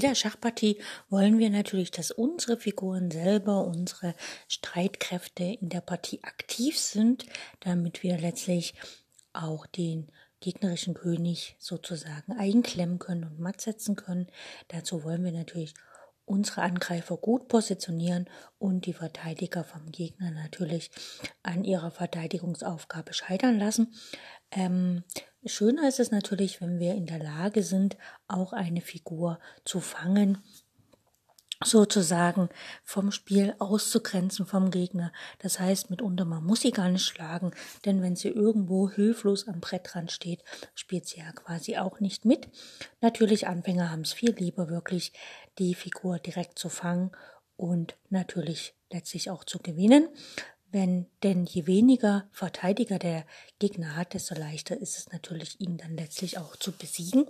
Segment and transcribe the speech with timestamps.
[0.00, 0.80] Jeder Schachpartie
[1.10, 4.14] wollen wir natürlich, dass unsere Figuren selber, unsere
[4.48, 7.26] Streitkräfte in der Partie aktiv sind,
[7.60, 8.72] damit wir letztlich
[9.34, 14.28] auch den gegnerischen König sozusagen einklemmen können und matt setzen können.
[14.68, 15.74] Dazu wollen wir natürlich
[16.24, 18.26] unsere Angreifer gut positionieren
[18.58, 20.90] und die Verteidiger vom Gegner natürlich
[21.42, 23.92] an ihrer Verteidigungsaufgabe scheitern lassen.
[24.50, 25.04] Ähm,
[25.44, 27.96] schöner ist es natürlich, wenn wir in der Lage sind,
[28.28, 30.38] auch eine Figur zu fangen,
[31.62, 32.48] sozusagen
[32.84, 35.12] vom Spiel auszugrenzen vom Gegner.
[35.38, 37.52] Das heißt, mitunter man muss sie gar nicht schlagen,
[37.84, 40.42] denn wenn sie irgendwo hilflos am Brettrand steht,
[40.74, 42.48] spielt sie ja quasi auch nicht mit.
[43.02, 45.12] Natürlich Anfänger haben es viel lieber, wirklich
[45.58, 47.10] die Figur direkt zu fangen
[47.56, 50.08] und natürlich letztlich auch zu gewinnen.
[50.72, 53.24] Wenn denn je weniger Verteidiger der
[53.58, 57.26] Gegner hat, desto leichter ist es natürlich, ihn dann letztlich auch zu besiegen.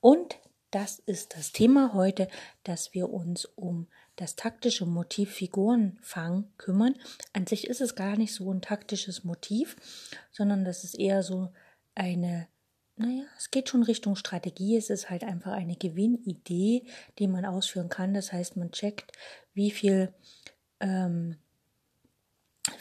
[0.00, 0.36] Und
[0.70, 2.28] das ist das Thema heute,
[2.64, 6.94] dass wir uns um das taktische Motiv Figurenfang kümmern.
[7.32, 9.76] An sich ist es gar nicht so ein taktisches Motiv,
[10.30, 11.52] sondern das ist eher so
[11.94, 12.48] eine,
[12.96, 14.76] naja, es geht schon Richtung Strategie.
[14.76, 16.84] Es ist halt einfach eine Gewinnidee,
[17.18, 18.12] die man ausführen kann.
[18.12, 19.12] Das heißt, man checkt,
[19.52, 20.12] wie viel
[20.80, 21.36] ähm,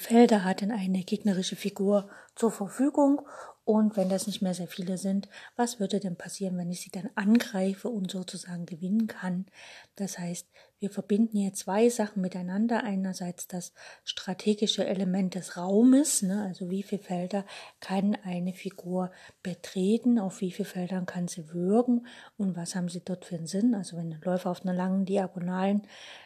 [0.04, 3.22] Felder hat denn eine gegnerische Figur zur Verfügung
[3.66, 6.92] und wenn das nicht mehr sehr viele sind, was würde denn passieren, wenn ich sie
[6.92, 9.46] dann angreife und sozusagen gewinnen kann?
[9.96, 12.84] Das heißt, wir verbinden hier zwei Sachen miteinander.
[12.84, 13.72] Einerseits das
[14.04, 17.46] strategische Element des Raumes, ne, also wie viele Felder
[17.80, 19.10] kann eine Figur
[19.42, 22.06] betreten, auf wie viele Feldern kann sie würgen
[22.36, 23.74] und was haben sie dort für einen Sinn?
[23.74, 25.84] Also wenn ein Läufer auf einer langen Diagonalen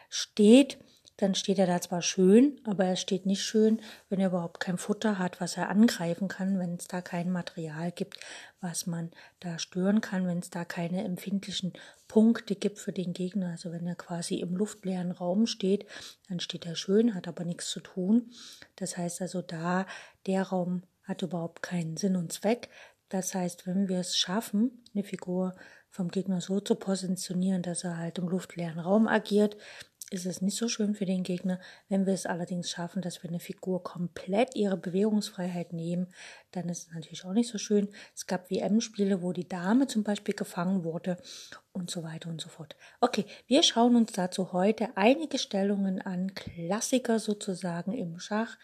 [0.10, 0.80] steht,
[1.18, 4.78] dann steht er da zwar schön, aber er steht nicht schön, wenn er überhaupt kein
[4.78, 8.20] Futter hat, was er angreifen kann, wenn es da kein Material gibt,
[8.62, 11.74] was man da stören kann, wenn es da keine empfindlichen
[12.08, 13.50] Punkte gibt für den Gegner.
[13.50, 15.88] Also wenn er quasi im luftleeren Raum steht,
[16.30, 18.32] dann steht er schön, hat aber nichts zu tun.
[18.76, 19.88] Das heißt also da,
[20.28, 22.70] der Raum hat überhaupt keinen Sinn und Zweck.
[23.10, 25.56] Das heißt, wenn wir es schaffen, eine Figur
[25.90, 29.58] vom Gegner so zu positionieren, dass er halt im luftleeren Raum agiert,
[30.10, 31.60] ist es nicht so schön für den Gegner.
[31.90, 36.08] Wenn wir es allerdings schaffen, dass wir eine Figur komplett ihre Bewegungsfreiheit nehmen,
[36.52, 37.90] dann ist es natürlich auch nicht so schön.
[38.16, 41.18] Es gab WM-Spiele, wo die Dame zum Beispiel gefangen wurde
[41.74, 42.78] und so weiter und so fort.
[43.02, 48.58] Okay, wir schauen uns dazu heute einige Stellungen an, Klassiker sozusagen im Schach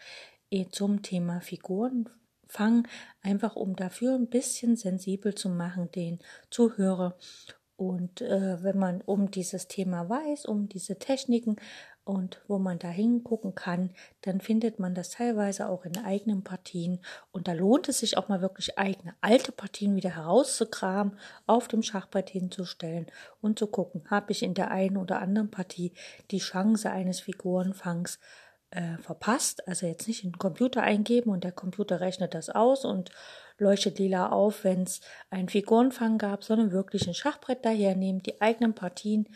[0.50, 2.88] eh, zum Thema Figurenfang,
[3.20, 7.18] einfach um dafür ein bisschen sensibel zu machen, den Zuhörer
[7.76, 11.56] und äh, wenn man um dieses Thema weiß, um diese Techniken
[12.04, 13.90] und wo man da hingucken kann,
[14.20, 17.00] dann findet man das teilweise auch in eigenen Partien.
[17.32, 21.82] Und da lohnt es sich auch mal wirklich eigene alte Partien wieder herauszukramen, auf dem
[21.82, 23.06] Schachbrett hinzustellen
[23.40, 25.92] und zu gucken, habe ich in der einen oder anderen Partie
[26.30, 28.20] die Chance eines Figurenfangs
[28.70, 29.66] äh, verpasst.
[29.66, 33.10] Also jetzt nicht in den Computer eingeben und der Computer rechnet das aus und
[33.58, 35.00] leuchtet lila auf, wenn es
[35.30, 39.28] einen Figurenfang gab, sondern wirklich ein Schachbrett dahernehmen, die eigenen Partien,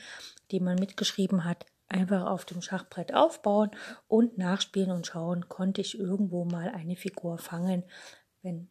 [0.50, 3.70] die man mitgeschrieben hat, einfach auf dem Schachbrett aufbauen
[4.06, 7.84] und nachspielen und schauen, konnte ich irgendwo mal eine Figur fangen.
[8.42, 8.68] Wenn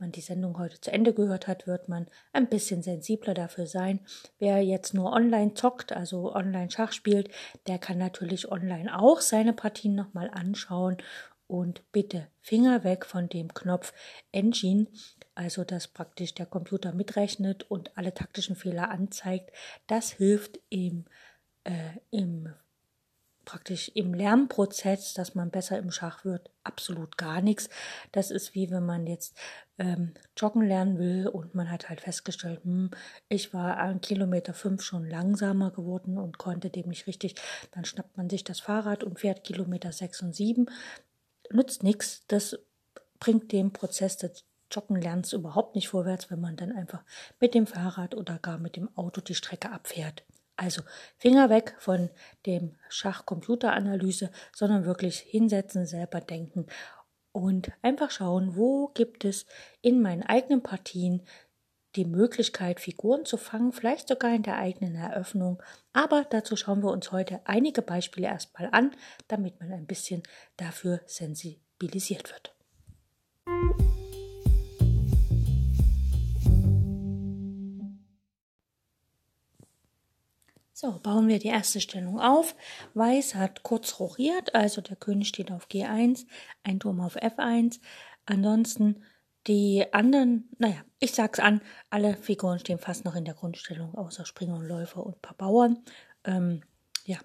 [0.00, 4.00] man die Sendung heute zu Ende gehört hat, wird man ein bisschen sensibler dafür sein.
[4.38, 7.30] Wer jetzt nur online zockt, also online Schach spielt,
[7.66, 10.96] der kann natürlich online auch seine Partien nochmal anschauen
[11.50, 13.92] und bitte Finger weg von dem Knopf
[14.30, 14.86] Engine,
[15.34, 19.50] also dass praktisch der Computer mitrechnet und alle taktischen Fehler anzeigt.
[19.88, 21.06] Das hilft im,
[21.64, 22.54] äh, im
[23.44, 27.68] praktisch im Lernprozess, dass man besser im Schach wird, absolut gar nichts.
[28.12, 29.36] Das ist wie wenn man jetzt
[29.78, 32.90] ähm, joggen lernen will und man hat halt festgestellt, hm,
[33.28, 37.34] ich war an Kilometer fünf schon langsamer geworden und konnte dem nicht richtig.
[37.72, 40.66] Dann schnappt man sich das Fahrrad und fährt Kilometer sechs und sieben
[41.52, 42.24] nützt nichts.
[42.28, 42.58] Das
[43.18, 47.02] bringt dem Prozess des Joggenlernens überhaupt nicht vorwärts, wenn man dann einfach
[47.40, 50.24] mit dem Fahrrad oder gar mit dem Auto die Strecke abfährt.
[50.56, 50.82] Also
[51.16, 52.10] Finger weg von
[52.46, 56.66] dem Schach-Computeranalyse, sondern wirklich hinsetzen, selber denken
[57.32, 59.46] und einfach schauen, wo gibt es
[59.80, 61.22] in meinen eigenen Partien
[61.96, 65.62] die Möglichkeit, Figuren zu fangen, vielleicht sogar in der eigenen Eröffnung.
[65.92, 68.92] Aber dazu schauen wir uns heute einige Beispiele erstmal an,
[69.28, 70.22] damit man ein bisschen
[70.56, 72.54] dafür sensibilisiert wird.
[80.80, 82.56] So, bauen wir die erste Stellung auf.
[82.94, 86.24] Weiß hat kurz rochiert, also der König steht auf G1,
[86.62, 87.80] ein Turm auf F1.
[88.24, 89.02] Ansonsten
[89.46, 94.26] die anderen, naja, ich sag's an, alle Figuren stehen fast noch in der Grundstellung, außer
[94.26, 95.82] Springer und Läufer und ein paar Bauern.
[96.24, 96.62] Ähm,
[97.04, 97.18] ja,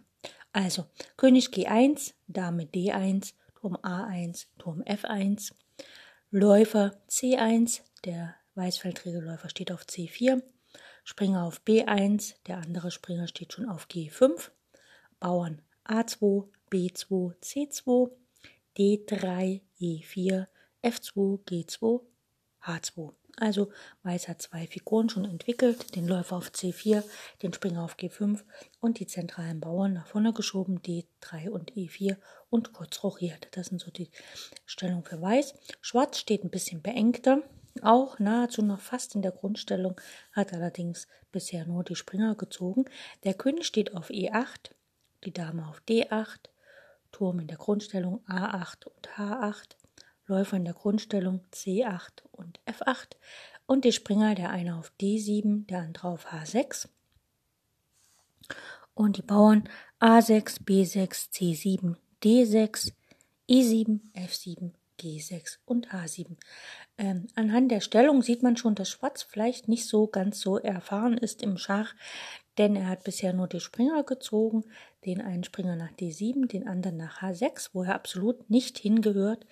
[0.53, 0.85] also
[1.17, 5.51] König G1, Dame D1, Turm A1, Turm F1,
[6.31, 10.41] Läufer C1, der weißfeldrige Läufer steht auf C4,
[11.03, 14.51] Springer auf B1, der andere Springer steht schon auf G5,
[15.19, 18.11] Bauern A2, B2, C2,
[18.77, 20.47] D3, E4,
[20.85, 22.01] F2, G2,
[22.61, 23.13] H2.
[23.37, 23.71] Also
[24.03, 27.03] Weiß hat zwei Figuren schon entwickelt, den Läufer auf C4,
[27.41, 28.43] den Springer auf G5
[28.79, 32.17] und die zentralen Bauern nach vorne geschoben, D3 und E4
[32.49, 33.47] und kurz rochiert.
[33.51, 34.09] Das sind so die
[34.65, 35.55] Stellungen für Weiß.
[35.81, 37.41] Schwarz steht ein bisschen beengter,
[37.81, 39.99] auch nahezu noch fast in der Grundstellung,
[40.31, 42.85] hat allerdings bisher nur die Springer gezogen.
[43.25, 44.71] Der König steht auf E8,
[45.25, 46.49] die Dame auf D8,
[47.11, 49.75] Turm in der Grundstellung A8 und H8,
[50.27, 53.15] Läufer in der Grundstellung C8 und F8
[53.65, 56.87] und die Springer, der eine auf D7, der andere auf H6
[58.93, 59.69] und die Bauern
[59.99, 62.91] A6, B6, C7, D6,
[63.49, 66.37] E7, F7, G6 und H7.
[66.97, 71.17] Ähm, anhand der Stellung sieht man schon, dass Schwarz vielleicht nicht so ganz so erfahren
[71.17, 71.93] ist im Schach,
[72.57, 74.63] denn er hat bisher nur die Springer gezogen,
[75.05, 79.45] den einen Springer nach D7, den anderen nach H6, wo er absolut nicht hingehört.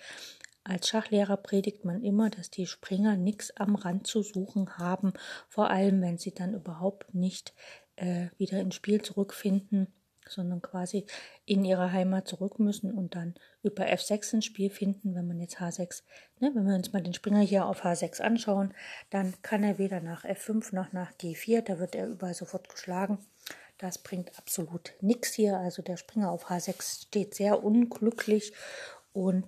[0.64, 5.12] Als Schachlehrer predigt man immer, dass die Springer nichts am Rand zu suchen haben,
[5.48, 7.52] vor allem wenn sie dann überhaupt nicht
[7.96, 9.88] äh, wieder ins Spiel zurückfinden,
[10.26, 11.04] sondern quasi
[11.44, 15.14] in ihre Heimat zurück müssen und dann über F6 ins Spiel finden.
[15.14, 16.02] Wenn man jetzt H6,
[16.40, 18.72] ne, wenn wir uns mal den Springer hier auf H6 anschauen,
[19.10, 23.18] dann kann er weder nach F5 noch nach G4, da wird er überall sofort geschlagen.
[23.76, 25.58] Das bringt absolut nichts hier.
[25.58, 28.52] Also der Springer auf H6 steht sehr unglücklich
[29.12, 29.44] und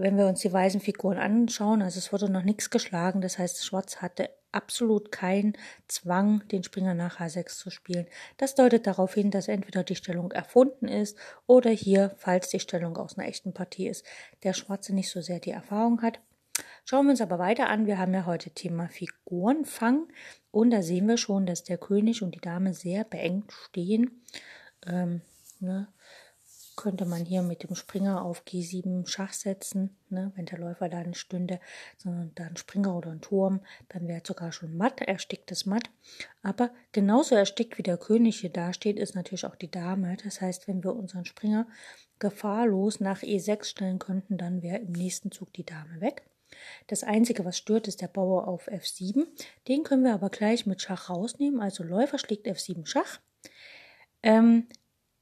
[0.00, 3.64] wenn wir uns die weißen Figuren anschauen, also es wurde noch nichts geschlagen, das heißt,
[3.64, 5.52] Schwarz hatte absolut keinen
[5.88, 8.06] Zwang, den Springer nach H6 zu spielen.
[8.38, 12.96] Das deutet darauf hin, dass entweder die Stellung erfunden ist oder hier, falls die Stellung
[12.96, 14.06] aus einer echten Partie ist,
[14.42, 16.20] der Schwarze nicht so sehr die Erfahrung hat.
[16.84, 17.86] Schauen wir uns aber weiter an.
[17.86, 20.08] Wir haben ja heute Thema Figurenfang
[20.50, 24.24] und da sehen wir schon, dass der König und die Dame sehr beengt stehen.
[24.86, 25.20] Ähm,
[25.60, 25.88] ne?
[26.78, 31.02] Könnte man hier mit dem Springer auf G7 Schach setzen, ne, wenn der Läufer da
[31.02, 31.58] nicht stünde,
[31.96, 35.90] sondern da ein Springer oder ein Turm, dann wäre sogar schon matt, ersticktes Matt.
[36.42, 40.16] Aber genauso erstickt wie der König hier dasteht, ist natürlich auch die Dame.
[40.22, 41.66] Das heißt, wenn wir unseren Springer
[42.20, 46.22] gefahrlos nach E6 stellen könnten, dann wäre im nächsten Zug die Dame weg.
[46.86, 49.26] Das Einzige, was stört, ist der Bauer auf F7.
[49.66, 51.60] Den können wir aber gleich mit Schach rausnehmen.
[51.60, 53.18] Also Läufer schlägt F7 Schach.
[54.22, 54.68] Ähm,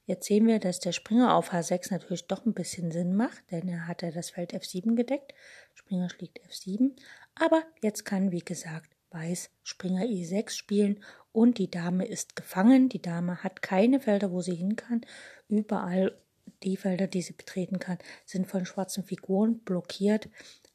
[0.07, 3.67] Jetzt sehen wir, dass der Springer auf H6 natürlich doch ein bisschen Sinn macht, denn
[3.67, 5.33] er hat ja das Feld F7 gedeckt.
[5.73, 6.91] Springer schlägt F7.
[7.35, 12.87] Aber jetzt kann, wie gesagt, Weiß Springer E6 spielen und die Dame ist gefangen.
[12.87, 15.01] Die Dame hat keine Felder, wo sie hin kann.
[15.49, 16.17] Überall
[16.63, 20.29] die Felder, die sie betreten kann, sind von schwarzen Figuren blockiert.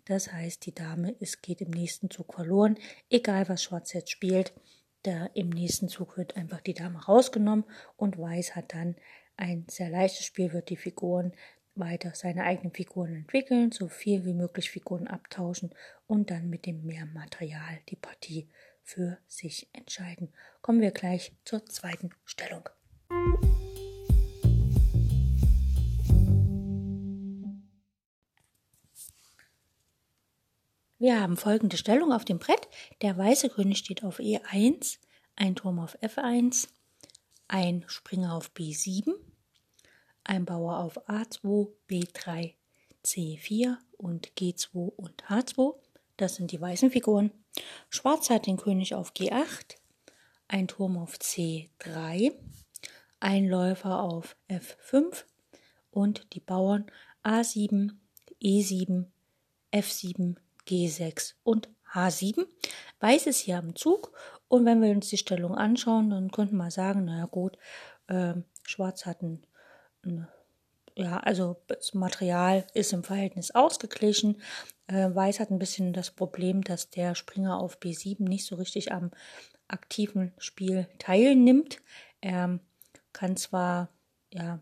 [0.04, 2.76] Das heißt, die Dame ist, geht im nächsten Zug verloren,
[3.08, 4.52] egal was Schwarz jetzt spielt.
[5.04, 7.64] Da im nächsten Zug wird einfach die Dame rausgenommen
[7.96, 8.94] und Weiß hat dann
[9.42, 11.32] ein sehr leichtes Spiel wird die Figuren
[11.74, 15.74] weiter seine eigenen Figuren entwickeln, so viel wie möglich Figuren abtauschen
[16.06, 18.48] und dann mit dem mehr Material die Partie
[18.84, 20.32] für sich entscheiden.
[20.60, 22.68] Kommen wir gleich zur zweiten Stellung.
[30.98, 32.68] Wir haben folgende Stellung auf dem Brett.
[33.00, 34.98] Der weiße König steht auf E1,
[35.34, 36.68] ein Turm auf F1,
[37.48, 39.12] ein Springer auf B7,
[40.24, 42.54] ein Bauer auf A2, B3,
[43.04, 45.74] C4 und G2 und H2.
[46.16, 47.32] Das sind die weißen Figuren.
[47.90, 49.76] Schwarz hat den König auf G8,
[50.48, 52.32] ein Turm auf C3,
[53.20, 55.24] ein Läufer auf F5
[55.90, 56.86] und die Bauern
[57.24, 57.92] A7,
[58.42, 59.06] E7,
[59.72, 60.36] F7,
[60.66, 62.46] G6 und H7.
[63.00, 64.12] Weiß ist hier am Zug
[64.48, 67.58] und wenn wir uns die Stellung anschauen, dann könnten wir sagen, naja gut,
[68.08, 69.51] äh, Schwarz hat ein, ein,
[70.96, 74.40] ja, also das Material ist im Verhältnis ausgeglichen.
[74.88, 78.92] Äh, Weiß hat ein bisschen das Problem, dass der Springer auf B7 nicht so richtig
[78.92, 79.10] am
[79.68, 81.78] aktiven Spiel teilnimmt.
[82.20, 82.60] Er
[83.12, 83.88] kann zwar,
[84.32, 84.60] ja,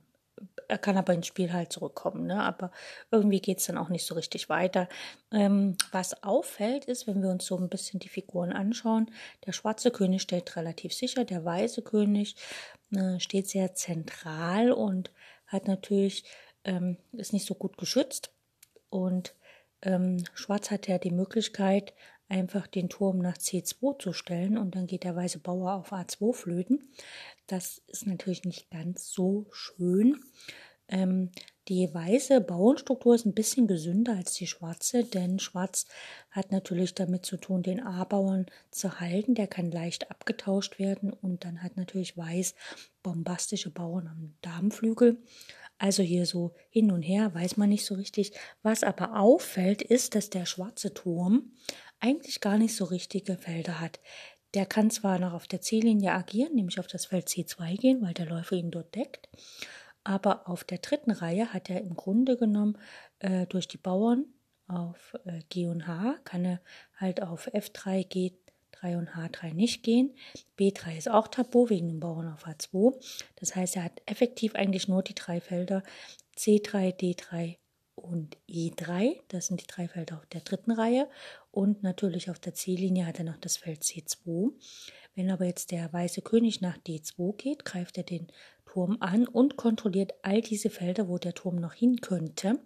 [0.69, 2.43] er kann aber ins Spiel halt zurückkommen, ne?
[2.43, 2.71] aber
[3.11, 4.89] irgendwie geht es dann auch nicht so richtig weiter.
[5.33, 9.11] Ähm, was auffällt, ist, wenn wir uns so ein bisschen die Figuren anschauen,
[9.47, 12.37] der schwarze König steht relativ sicher, der weiße König
[12.95, 15.11] äh, steht sehr zentral und
[15.51, 16.25] hat natürlich,
[16.65, 18.33] ähm, ist nicht so gut geschützt
[18.89, 19.35] und
[19.83, 21.93] ähm, Schwarz hat ja die Möglichkeit,
[22.29, 26.33] einfach den Turm nach C2 zu stellen und dann geht der weiße Bauer auf A2
[26.33, 26.93] flöten.
[27.47, 30.21] Das ist natürlich nicht ganz so schön.
[30.89, 31.31] Ähm,
[31.71, 35.87] die weiße Bauernstruktur ist ein bisschen gesünder als die schwarze, denn Schwarz
[36.33, 39.37] hat natürlich damit zu tun, den A-Bauern zu halten.
[39.37, 42.57] Der kann leicht abgetauscht werden und dann hat natürlich Weiß
[43.05, 45.23] bombastische Bauern am Darmflügel.
[45.79, 48.33] Also hier so hin und her, weiß man nicht so richtig.
[48.65, 51.53] Was aber auffällt, ist, dass der schwarze Turm
[52.01, 54.01] eigentlich gar nicht so richtige Felder hat.
[54.55, 58.15] Der kann zwar noch auf der C-Linie agieren, nämlich auf das Feld C2 gehen, weil
[58.15, 59.29] der Läufer ihn dort deckt,
[60.05, 62.79] aber auf der dritten Reihe hat er im Grunde genommen
[63.19, 64.27] äh, durch die Bauern
[64.67, 66.61] auf äh, G und H, kann er
[66.97, 68.33] halt auf F3, G
[68.73, 70.15] 3 und H3 nicht gehen.
[70.59, 72.95] B3 ist auch Tabu wegen dem Bauern auf H2.
[73.37, 75.83] Das heißt, er hat effektiv eigentlich nur die drei Felder
[76.37, 77.57] C3, D3
[78.01, 79.21] und E3.
[79.29, 81.09] Das sind die drei Felder auf der dritten Reihe.
[81.51, 84.53] Und natürlich auf der C-Linie hat er noch das Feld C2.
[85.15, 88.29] Wenn aber jetzt der weiße König nach D2 geht, greift er den
[88.65, 92.61] Turm an und kontrolliert all diese Felder, wo der Turm noch hin könnte.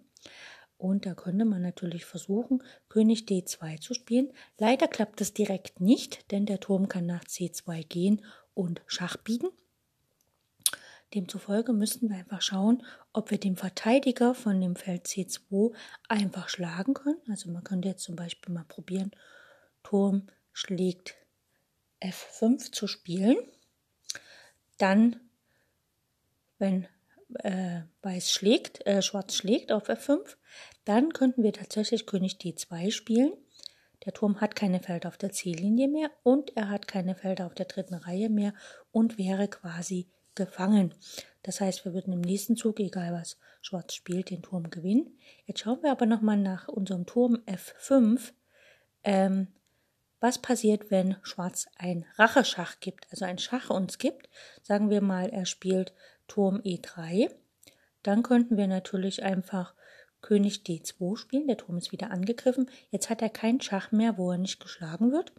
[0.77, 4.31] Und da könnte man natürlich versuchen, König D2 zu spielen.
[4.57, 8.23] Leider klappt das direkt nicht, denn der Turm kann nach C2 gehen
[8.53, 9.47] und Schach bieten.
[11.15, 15.73] Demzufolge müssten wir einfach schauen, ob wir den Verteidiger von dem Feld C2
[16.09, 17.21] einfach schlagen können.
[17.29, 19.11] Also man könnte jetzt zum Beispiel mal probieren,
[19.81, 21.15] Turm schlägt
[22.01, 23.37] F5 zu spielen.
[24.77, 25.15] Dann,
[26.59, 26.85] wenn
[27.35, 30.35] äh, Weiß schlägt, äh, Schwarz schlägt auf F5,
[30.83, 33.33] dann könnten wir tatsächlich König D2 spielen.
[34.05, 37.55] Der Turm hat keine Felder auf der C-Linie mehr und er hat keine Felder auf
[37.55, 38.53] der dritten Reihe mehr
[38.91, 40.93] und wäre quasi gefangen.
[41.43, 45.17] Das heißt, wir würden im nächsten Zug, egal was Schwarz spielt, den Turm gewinnen.
[45.45, 48.33] Jetzt schauen wir aber nochmal nach unserem Turm F5.
[49.03, 49.47] Ähm,
[50.19, 54.29] was passiert, wenn Schwarz ein Racheschach gibt, also ein Schach uns gibt?
[54.63, 55.93] Sagen wir mal, er spielt
[56.27, 57.29] Turm E3.
[58.01, 59.75] Dann könnten wir natürlich einfach
[60.21, 61.47] König D2 spielen.
[61.47, 62.69] Der Turm ist wieder angegriffen.
[62.89, 65.31] Jetzt hat er kein Schach mehr, wo er nicht geschlagen wird.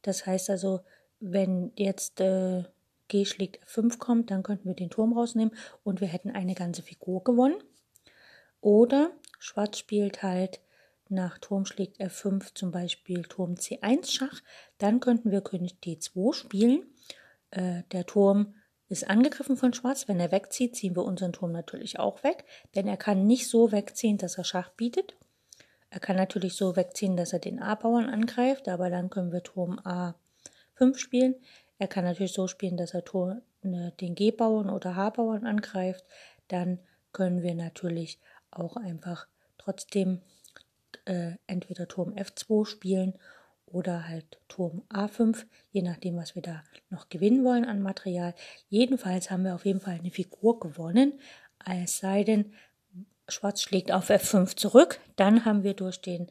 [0.00, 0.80] Das heißt also,
[1.20, 2.64] wenn jetzt äh,
[3.08, 6.82] G schlägt F5 kommt, dann könnten wir den Turm rausnehmen und wir hätten eine ganze
[6.82, 7.56] Figur gewonnen.
[8.60, 10.60] Oder Schwarz spielt halt
[11.08, 14.40] nach Turm schlägt F5 zum Beispiel Turm C1 Schach.
[14.78, 16.86] Dann könnten wir König D2 spielen.
[17.50, 18.54] Äh, der Turm
[18.88, 20.08] ist angegriffen von Schwarz.
[20.08, 22.44] Wenn er wegzieht, ziehen wir unseren Turm natürlich auch weg,
[22.74, 25.16] denn er kann nicht so wegziehen, dass er Schach bietet.
[25.90, 29.78] Er kann natürlich so wegziehen, dass er den A-Bauern angreift, aber dann können wir Turm
[29.80, 31.36] A5 spielen.
[31.78, 36.04] Er kann natürlich so spielen, dass er Tor, ne, den G-Bauern oder H-Bauern angreift.
[36.48, 36.78] Dann
[37.12, 38.18] können wir natürlich
[38.50, 39.26] auch einfach
[39.58, 40.22] trotzdem
[41.04, 43.14] äh, entweder Turm F2 spielen
[43.66, 48.34] oder halt Turm A5, je nachdem, was wir da noch gewinnen wollen an Material.
[48.68, 51.18] Jedenfalls haben wir auf jeden Fall eine Figur gewonnen,
[51.64, 52.54] es sei denn,
[53.28, 55.00] Schwarz schlägt auf F5 zurück.
[55.16, 56.28] Dann haben wir durch den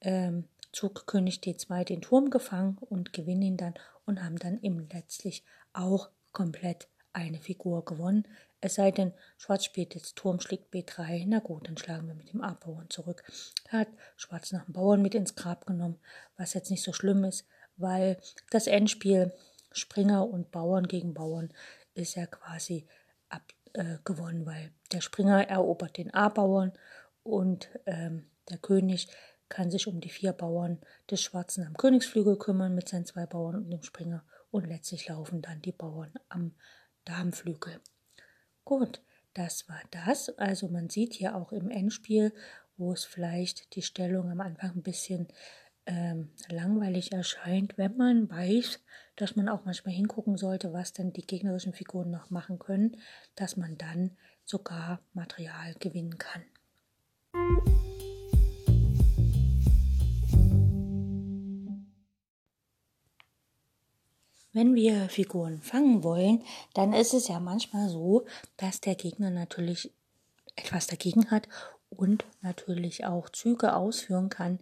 [0.00, 3.74] ähm, Zug König D2 den Turm gefangen und gewinnen ihn dann
[4.06, 8.26] und haben dann eben letztlich auch komplett eine Figur gewonnen.
[8.60, 12.32] Es sei denn, Schwarz spielt jetzt Turm schlägt B3, na gut, dann schlagen wir mit
[12.32, 13.22] dem A-Bauern zurück.
[13.70, 15.98] Da hat Schwarz nach dem Bauern mit ins Grab genommen,
[16.36, 18.18] was jetzt nicht so schlimm ist, weil
[18.50, 19.32] das Endspiel
[19.72, 21.52] Springer und Bauern gegen Bauern
[21.94, 22.86] ist ja quasi
[23.28, 26.72] abgewonnen, äh, weil der Springer erobert den A-Bauern
[27.22, 29.08] und ähm, der König
[29.52, 30.78] kann sich um die vier Bauern
[31.10, 35.42] des Schwarzen am Königsflügel kümmern mit seinen zwei Bauern und dem Springer und letztlich laufen
[35.42, 36.54] dann die Bauern am
[37.04, 37.78] Darmflügel.
[38.64, 39.02] Gut,
[39.34, 40.30] das war das.
[40.38, 42.32] Also man sieht hier auch im Endspiel,
[42.78, 45.28] wo es vielleicht die Stellung am Anfang ein bisschen
[45.84, 48.80] ähm, langweilig erscheint, wenn man weiß,
[49.16, 52.96] dass man auch manchmal hingucken sollte, was denn die gegnerischen Figuren noch machen können,
[53.34, 54.16] dass man dann
[54.46, 56.42] sogar Material gewinnen kann.
[64.52, 66.42] Wenn wir Figuren fangen wollen,
[66.74, 68.26] dann ist es ja manchmal so,
[68.58, 69.90] dass der Gegner natürlich
[70.56, 71.48] etwas dagegen hat
[71.88, 74.60] und natürlich auch Züge ausführen kann,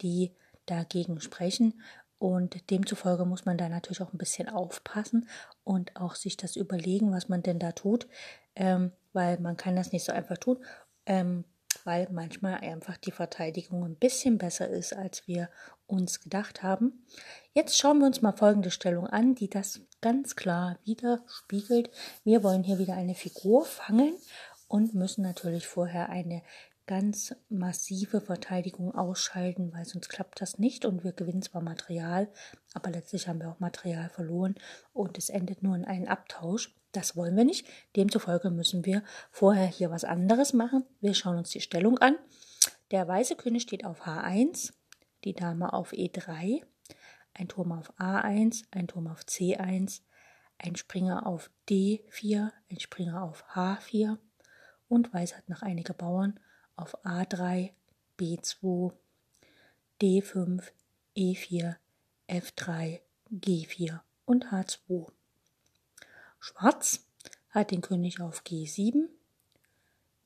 [0.00, 0.32] die
[0.66, 1.80] dagegen sprechen.
[2.18, 5.28] Und demzufolge muss man da natürlich auch ein bisschen aufpassen
[5.64, 8.06] und auch sich das überlegen, was man denn da tut,
[8.54, 10.58] ähm, weil man kann das nicht so einfach tun,
[11.06, 11.44] ähm,
[11.84, 15.48] weil manchmal einfach die Verteidigung ein bisschen besser ist, als wir
[15.86, 17.04] uns gedacht haben.
[17.52, 21.90] Jetzt schauen wir uns mal folgende Stellung an, die das ganz klar widerspiegelt.
[22.24, 24.14] Wir wollen hier wieder eine Figur fangen
[24.68, 26.42] und müssen natürlich vorher eine
[26.86, 32.28] ganz massive Verteidigung ausschalten, weil sonst klappt das nicht und wir gewinnen zwar Material,
[32.74, 34.56] aber letztlich haben wir auch Material verloren
[34.92, 36.74] und es endet nur in einem Abtausch.
[36.92, 37.66] Das wollen wir nicht.
[37.96, 40.84] Demzufolge müssen wir vorher hier was anderes machen.
[41.00, 42.16] Wir schauen uns die Stellung an.
[42.90, 44.72] Der weiße König steht auf H1,
[45.24, 46.62] die Dame auf E3,
[47.32, 50.02] ein Turm auf A1, ein Turm auf C1,
[50.58, 54.18] ein Springer auf D4, ein Springer auf H4
[54.88, 56.38] und Weiß hat noch einige Bauern
[56.76, 57.70] auf A3,
[58.18, 58.92] B2,
[60.02, 60.62] D5,
[61.16, 61.76] E4,
[62.28, 65.10] F3, G4 und H2.
[66.44, 67.06] Schwarz
[67.50, 69.04] hat den König auf G7,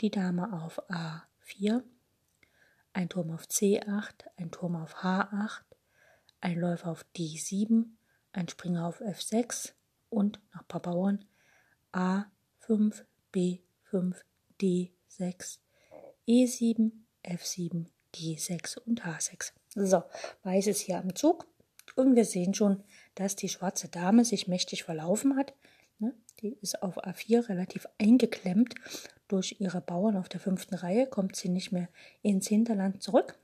[0.00, 1.82] die Dame auf A4,
[2.94, 5.61] ein Turm auf C8, ein Turm auf H8,
[6.40, 7.85] ein Läufer auf D7,
[8.32, 9.73] ein Springer auf F6
[10.08, 11.23] und nach paar Bauern
[11.92, 13.04] A5,
[13.35, 14.14] B5,
[14.58, 15.58] D6,
[16.26, 16.92] E7,
[17.25, 19.52] F7, G6 und H6.
[19.75, 20.02] So,
[20.44, 21.46] Weiß ist hier am Zug
[21.94, 22.82] und wir sehen schon,
[23.16, 25.52] dass die schwarze Dame sich mächtig verlaufen hat.
[25.99, 26.15] Ne?
[26.41, 28.75] Die ist auf A4 relativ eingeklemmt.
[29.29, 31.88] Durch ihre Bauern auf der fünften Reihe kommt sie nicht mehr
[32.23, 33.38] ins Hinterland zurück.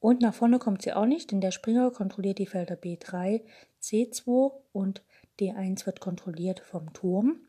[0.00, 3.42] Und nach vorne kommt sie auch nicht, denn der Springer kontrolliert die Felder B3,
[3.80, 5.02] C2 und
[5.38, 7.40] D1 wird kontrolliert vom Turm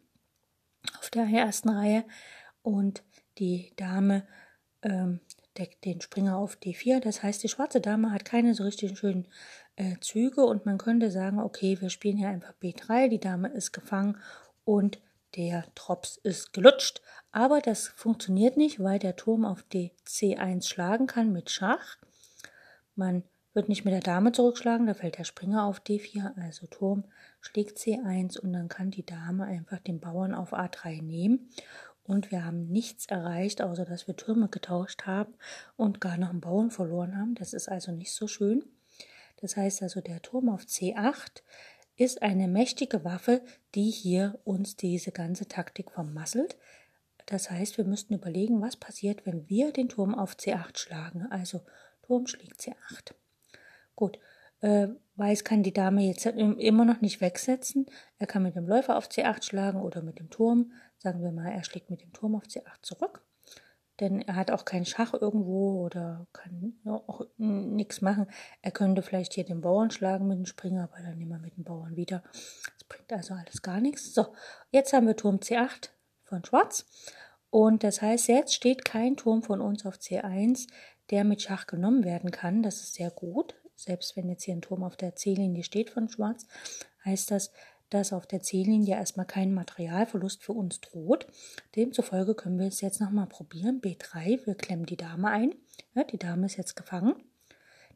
[0.99, 2.03] auf der ersten Reihe.
[2.61, 3.03] Und
[3.39, 4.27] die Dame
[4.83, 5.19] ähm,
[5.57, 6.99] deckt den Springer auf D4.
[6.99, 9.27] Das heißt, die schwarze Dame hat keine so richtig schönen
[9.75, 13.71] äh, Züge und man könnte sagen, okay, wir spielen hier einfach B3, die Dame ist
[13.71, 14.17] gefangen
[14.65, 14.99] und
[15.35, 17.01] der Drops ist gelutscht.
[17.31, 21.97] Aber das funktioniert nicht, weil der Turm auf DC1 schlagen kann mit Schach.
[22.95, 27.05] Man wird nicht mit der Dame zurückschlagen, da fällt der Springer auf D4, also Turm
[27.41, 31.49] schlägt C1 und dann kann die Dame einfach den Bauern auf A3 nehmen
[32.03, 35.33] und wir haben nichts erreicht, außer dass wir Türme getauscht haben
[35.77, 37.35] und gar noch einen Bauern verloren haben.
[37.35, 38.63] Das ist also nicht so schön.
[39.43, 41.43] Das heißt also, der Turm auf C8
[41.97, 43.41] ist eine mächtige Waffe,
[43.75, 46.57] die hier uns diese ganze Taktik vermasselt.
[47.25, 51.27] Das heißt, wir müssten überlegen, was passiert, wenn wir den Turm auf C8 schlagen.
[51.29, 51.59] Also
[52.03, 53.15] Turm schlägt C8.
[53.97, 54.17] Gut,
[54.61, 57.85] äh, Weiß kann die Dame jetzt immer noch nicht wegsetzen.
[58.19, 60.71] Er kann mit dem Läufer auf C8 schlagen oder mit dem Turm.
[60.99, 63.21] Sagen wir mal, er schlägt mit dem Turm auf C8 zurück.
[63.99, 68.27] Denn er hat auch keinen Schach irgendwo oder kann auch nichts machen.
[68.61, 71.57] Er könnte vielleicht hier den Bauern schlagen mit dem Springer, aber dann nehmen wir mit
[71.57, 72.23] dem Bauern wieder.
[72.31, 74.13] Das bringt also alles gar nichts.
[74.13, 74.33] So,
[74.71, 75.89] jetzt haben wir Turm C8
[76.23, 76.85] von Schwarz.
[77.49, 80.67] Und das heißt, jetzt steht kein Turm von uns auf C1,
[81.11, 82.63] der mit Schach genommen werden kann.
[82.63, 86.09] Das ist sehr gut selbst wenn jetzt hier ein Turm auf der C-Linie steht von
[86.09, 86.47] Schwarz,
[87.05, 87.51] heißt das,
[87.93, 91.27] dass auf der C-Linie erstmal kein Materialverlust für uns droht.
[91.75, 93.81] Demzufolge können wir es jetzt nochmal probieren.
[93.81, 95.53] B3, wir klemmen die Dame ein.
[95.93, 97.15] Ja, die Dame ist jetzt gefangen.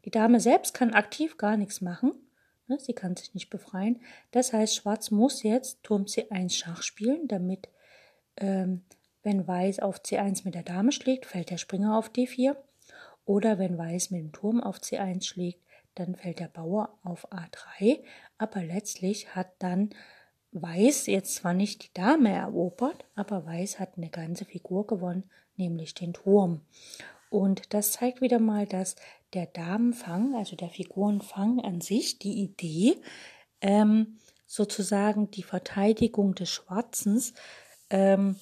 [0.04, 2.12] Die Dame selbst kann aktiv gar nichts machen.
[2.68, 4.00] Ne, sie kann sich nicht befreien.
[4.30, 7.68] Das heißt, Schwarz muss jetzt Turm C1 Schach spielen, damit,
[8.36, 8.84] ähm,
[9.22, 12.56] wenn Weiß auf C1 mit der Dame schlägt, fällt der Springer auf D4.
[13.24, 15.62] Oder wenn Weiß mit dem Turm auf C1 schlägt,
[15.98, 18.02] dann fällt der Bauer auf A3,
[18.38, 19.90] aber letztlich hat dann
[20.52, 25.92] Weiß jetzt zwar nicht die Dame erobert, aber Weiß hat eine ganze Figur gewonnen, nämlich
[25.92, 26.62] den Turm.
[27.28, 28.96] Und das zeigt wieder mal, dass
[29.34, 32.96] der Damenfang, also der Figurenfang an sich, die Idee,
[33.60, 37.34] ähm, sozusagen die Verteidigung des Schwarzens,
[37.90, 38.36] ähm,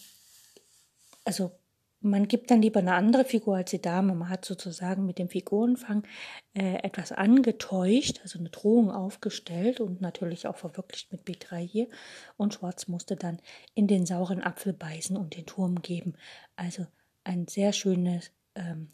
[1.24, 1.50] also
[2.00, 4.14] man gibt dann lieber eine andere Figur als die Dame.
[4.14, 6.06] Man hat sozusagen mit dem Figurenfang
[6.54, 11.88] äh, etwas angetäuscht, also eine Drohung aufgestellt und natürlich auch verwirklicht mit B3 hier.
[12.36, 13.40] Und Schwarz musste dann
[13.74, 16.14] in den sauren Apfel beißen und den Turm geben.
[16.54, 16.86] Also
[17.24, 18.20] eine sehr schöne
[18.54, 18.90] ähm,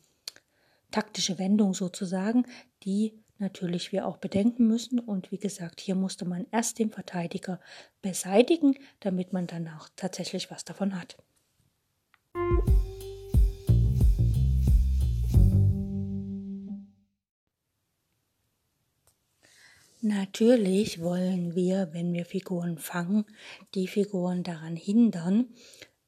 [0.91, 2.47] taktische Wendung sozusagen,
[2.85, 5.01] die natürlich wir auch bedenken müssen.
[5.01, 7.61] Und wie gesagt, hier musste man erst den Verteidiger
[8.01, 11.17] beseitigen, damit man dann auch tatsächlich was davon hat.
[20.05, 23.25] Natürlich wollen wir, wenn wir Figuren fangen,
[23.77, 25.55] die Figuren daran hindern,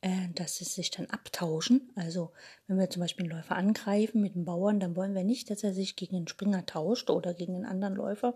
[0.00, 1.92] äh, dass sie sich dann abtauschen.
[1.94, 2.32] Also
[2.66, 5.62] wenn wir zum Beispiel einen Läufer angreifen mit einem Bauern, dann wollen wir nicht, dass
[5.62, 8.34] er sich gegen einen Springer tauscht oder gegen einen anderen Läufer,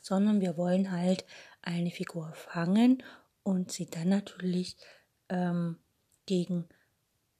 [0.00, 1.26] sondern wir wollen halt
[1.60, 3.02] eine Figur fangen
[3.42, 4.78] und sie dann natürlich
[5.28, 5.76] ähm,
[6.24, 6.66] gegen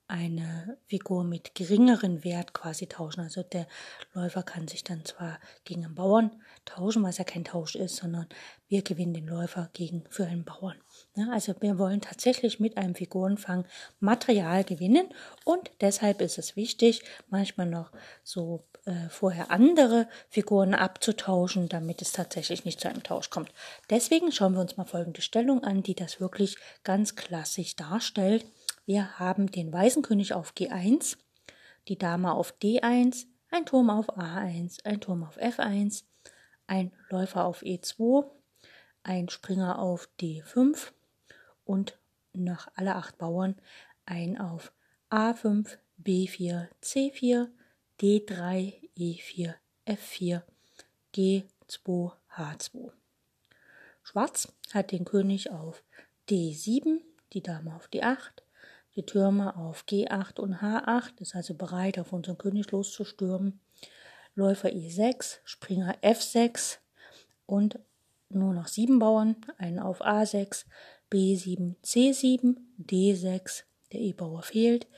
[0.07, 3.21] eine Figur mit geringeren Wert quasi tauschen.
[3.21, 3.67] Also der
[4.13, 6.31] Läufer kann sich dann zwar gegen einen Bauern
[6.65, 8.29] tauschen, was ja kein Tausch ist, sondern
[8.69, 10.77] wir gewinnen den Läufer gegen für einen Bauern.
[11.17, 13.65] Ja, also wir wollen tatsächlich mit einem Figurenfang
[14.01, 15.09] Material gewinnen
[15.45, 17.91] und deshalb ist es wichtig, manchmal noch
[18.23, 23.51] so äh, vorher andere Figuren abzutauschen, damit es tatsächlich nicht zu einem Tausch kommt.
[23.89, 28.45] Deswegen schauen wir uns mal folgende Stellung an, die das wirklich ganz klassisch darstellt.
[28.87, 31.17] Wir haben den weißen König auf G1,
[31.89, 36.05] die Dame auf D1, ein Turm auf A1, ein Turm auf F1,
[36.67, 38.31] ein Läufer auf E2,
[39.03, 40.93] ein Springer auf D5
[41.65, 41.99] und
[42.35, 43.57] nach alle acht Bauern
[44.05, 44.73] ein auf
[45.11, 47.49] A5, B4, C4,
[48.01, 49.55] D3, E4,
[49.87, 50.43] F4,
[51.15, 52.93] G2, H2.
[54.03, 55.83] Schwarz hat den König auf
[56.29, 57.01] D7,
[57.33, 58.44] die Dame auf D8,
[58.97, 63.61] die Türme auf G8 und H8, ist also bereit, auf unseren König loszustürmen.
[64.35, 66.79] Läufer E6, Springer F6
[67.47, 67.79] und
[68.29, 70.65] nur noch sieben Bauern, einen auf A6,
[71.11, 74.89] B7, C7, D6, der E-Bauer fehlt,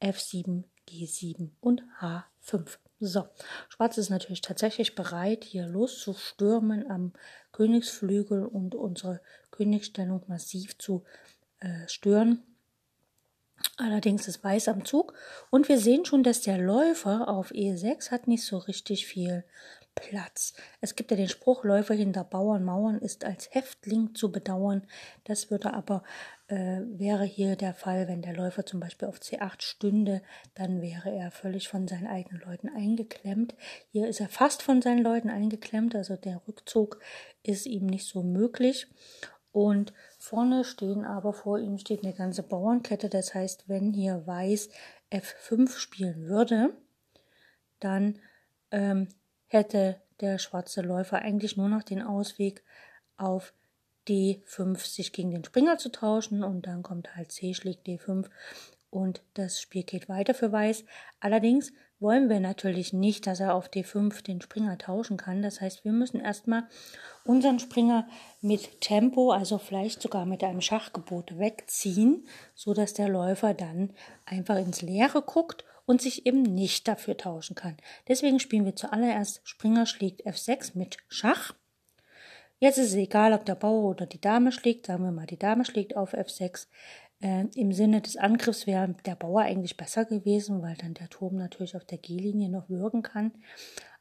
[0.00, 2.78] F7, G7 und H5.
[2.98, 3.26] So,
[3.68, 7.12] Schwarz ist natürlich tatsächlich bereit, hier loszustürmen am
[7.52, 9.20] Königsflügel und unsere
[9.50, 11.04] Königsstellung massiv zu
[11.60, 12.42] äh, stören.
[13.76, 15.14] Allerdings ist Weiß am Zug
[15.50, 19.44] und wir sehen schon, dass der Läufer auf E6 hat nicht so richtig viel
[19.96, 20.52] Platz.
[20.80, 24.86] Es gibt ja den Spruch, Läufer hinter Bauern, Mauern ist als Häftling zu bedauern.
[25.24, 26.04] Das würde aber,
[26.48, 30.22] äh, wäre hier der Fall, wenn der Läufer zum Beispiel auf C8 stünde,
[30.54, 33.54] dann wäre er völlig von seinen eigenen Leuten eingeklemmt.
[33.90, 37.00] Hier ist er fast von seinen Leuten eingeklemmt, also der Rückzug
[37.42, 38.86] ist ihm nicht so möglich.
[39.50, 39.94] Und
[40.26, 43.08] vorne stehen aber vor ihm steht eine ganze Bauernkette.
[43.08, 44.70] Das heißt, wenn hier Weiß
[45.12, 46.76] F5 spielen würde,
[47.78, 48.18] dann
[48.72, 49.08] ähm,
[49.46, 52.64] hätte der schwarze Läufer eigentlich nur noch den Ausweg
[53.16, 53.54] auf
[54.08, 58.28] D5 sich gegen den Springer zu tauschen und dann kommt halt C schlägt D5
[58.90, 60.84] und das Spiel geht weiter für Weiß.
[61.20, 65.42] Allerdings wollen wir natürlich nicht, dass er auf D5 den Springer tauschen kann.
[65.42, 66.64] Das heißt, wir müssen erstmal
[67.24, 68.06] unseren Springer
[68.40, 73.92] mit Tempo, also vielleicht sogar mit einem Schachgebot wegziehen, so dass der Läufer dann
[74.24, 77.76] einfach ins Leere guckt und sich eben nicht dafür tauschen kann.
[78.08, 81.54] Deswegen spielen wir zuallererst Springer schlägt F6 mit Schach.
[82.58, 84.86] Jetzt ist es egal, ob der Bauer oder die Dame schlägt.
[84.86, 86.66] Sagen wir mal, die Dame schlägt auf F6.
[87.20, 91.36] Äh, Im Sinne des Angriffs wäre der Bauer eigentlich besser gewesen, weil dann der Turm
[91.36, 93.32] natürlich auf der G-Linie noch wirken kann.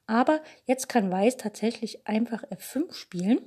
[0.07, 3.39] Aber jetzt kann Weiß tatsächlich einfach F5 spielen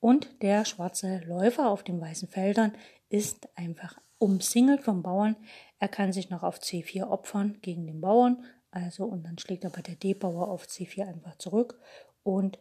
[0.00, 2.72] und der schwarze Läufer auf den weißen Feldern
[3.08, 5.36] ist einfach umsingelt vom Bauern.
[5.78, 9.82] Er kann sich noch auf C4 opfern gegen den Bauern, also und dann schlägt aber
[9.82, 11.78] der D-Bauer auf C4 einfach zurück
[12.22, 12.58] und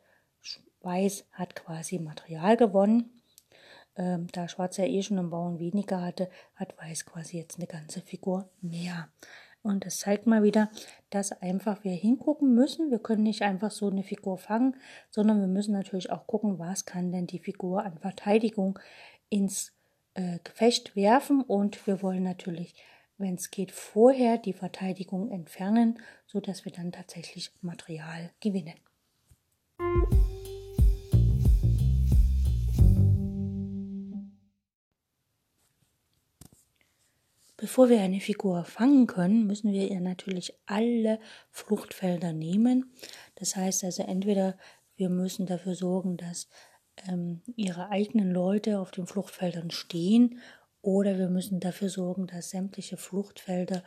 [0.82, 3.21] Weiß hat quasi Material gewonnen
[3.96, 7.68] ähm, da Schwarz ja eh schon einen Bauern weniger hatte, hat Weiß quasi jetzt eine
[7.68, 9.10] ganze Figur mehr.
[9.64, 10.72] Und das zeigt mal wieder,
[11.12, 12.90] dass einfach wir hingucken müssen.
[12.90, 14.76] Wir können nicht einfach so eine Figur fangen,
[15.12, 18.80] sondern wir müssen natürlich auch gucken, was kann denn die Figur an Verteidigung
[19.30, 19.74] ins
[20.16, 21.42] äh, Gefecht werfen.
[21.42, 22.74] Und wir wollen natürlich,
[23.18, 28.80] wenn es geht, vorher die Verteidigung entfernen, so dass wir dann tatsächlich Material gewinnen.
[37.62, 41.20] Bevor wir eine Figur fangen können, müssen wir ihr natürlich alle
[41.52, 42.92] Fluchtfelder nehmen.
[43.36, 44.58] Das heißt also entweder
[44.96, 46.50] wir müssen dafür sorgen, dass
[47.08, 50.40] ähm, ihre eigenen Leute auf den Fluchtfeldern stehen
[50.82, 53.84] oder wir müssen dafür sorgen, dass sämtliche Fluchtfelder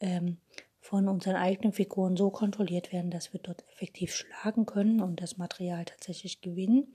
[0.00, 0.38] ähm,
[0.80, 5.36] von unseren eigenen Figuren so kontrolliert werden, dass wir dort effektiv schlagen können und das
[5.36, 6.94] Material tatsächlich gewinnen.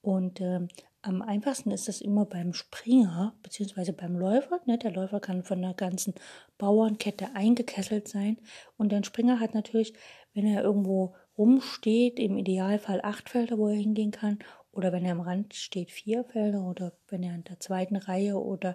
[0.00, 0.68] Und ähm,
[1.04, 3.92] am einfachsten ist das immer beim Springer bzw.
[3.92, 4.60] beim Läufer.
[4.64, 4.78] Ne?
[4.78, 6.14] Der Läufer kann von der ganzen
[6.56, 8.38] Bauernkette eingekesselt sein.
[8.78, 9.92] Und der Springer hat natürlich,
[10.32, 14.38] wenn er irgendwo rumsteht, im Idealfall acht Felder, wo er hingehen kann.
[14.72, 16.62] Oder wenn er am Rand steht, vier Felder.
[16.64, 18.74] Oder wenn er in der zweiten Reihe oder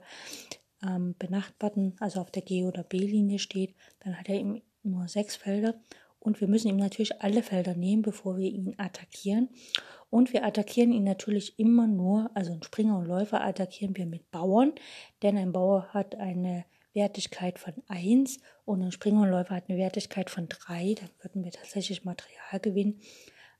[0.83, 5.35] ähm, benachbarten, also auf der G- oder B-Linie steht, dann hat er eben nur sechs
[5.35, 5.81] Felder.
[6.19, 9.49] Und wir müssen ihm natürlich alle Felder nehmen, bevor wir ihn attackieren.
[10.09, 14.31] Und wir attackieren ihn natürlich immer nur, also einen Springer und Läufer attackieren wir mit
[14.31, 14.73] Bauern,
[15.21, 19.77] denn ein Bauer hat eine Wertigkeit von 1 und ein Springer und Läufer hat eine
[19.77, 22.99] Wertigkeit von 3, dann würden wir tatsächlich Material gewinnen.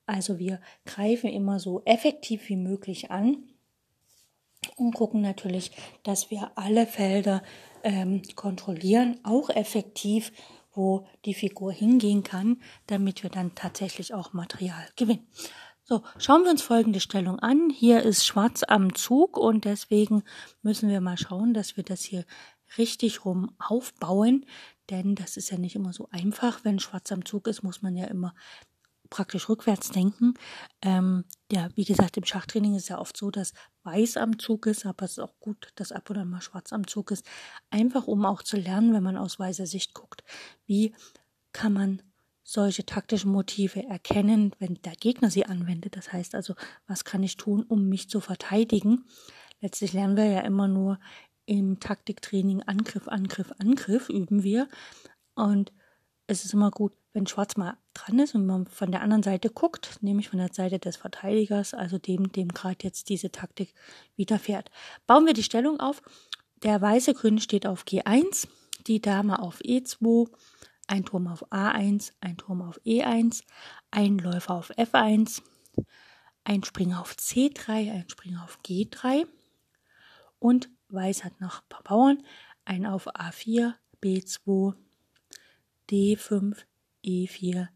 [0.06, 3.44] Also wir greifen immer so effektiv wie möglich an
[4.76, 5.70] und gucken natürlich,
[6.02, 7.42] dass wir alle Felder
[7.84, 10.32] ähm, kontrollieren, auch effektiv,
[10.72, 15.26] wo die Figur hingehen kann, damit wir dann tatsächlich auch Material gewinnen.
[15.92, 17.68] So, schauen wir uns folgende Stellung an.
[17.68, 20.22] Hier ist Schwarz am Zug und deswegen
[20.62, 22.24] müssen wir mal schauen, dass wir das hier
[22.78, 24.46] richtig rum aufbauen,
[24.88, 26.60] denn das ist ja nicht immer so einfach.
[26.62, 28.36] Wenn Schwarz am Zug ist, muss man ja immer
[29.08, 30.34] praktisch rückwärts denken.
[30.80, 34.86] Ähm, ja, wie gesagt, im Schachtraining ist ja oft so, dass weiß am Zug ist,
[34.86, 37.26] aber es ist auch gut, dass ab und an mal schwarz am Zug ist.
[37.70, 40.22] Einfach um auch zu lernen, wenn man aus weißer Sicht guckt,
[40.66, 40.94] wie
[41.52, 42.00] kann man
[42.50, 45.96] solche taktischen Motive erkennen, wenn der Gegner sie anwendet.
[45.96, 46.54] Das heißt also,
[46.88, 49.04] was kann ich tun, um mich zu verteidigen?
[49.60, 50.98] Letztlich lernen wir ja immer nur
[51.46, 54.68] im Taktiktraining Angriff, Angriff, Angriff üben wir.
[55.36, 55.72] Und
[56.26, 59.50] es ist immer gut, wenn Schwarz mal dran ist und man von der anderen Seite
[59.50, 63.74] guckt, nämlich von der Seite des Verteidigers, also dem, dem gerade jetzt diese Taktik
[64.16, 64.72] widerfährt.
[65.06, 66.02] Bauen wir die Stellung auf.
[66.64, 68.48] Der weiße König steht auf G1,
[68.88, 70.28] die Dame auf E2,
[70.90, 73.44] ein Turm auf A1, ein Turm auf E1,
[73.92, 75.40] ein Läufer auf F1,
[76.42, 79.26] ein Springer auf C3, ein Springer auf G3
[80.40, 82.24] und Weiß hat noch ein paar Bauern,
[82.64, 84.74] ein auf A4, B2,
[85.88, 86.56] D5,
[87.04, 87.68] E4,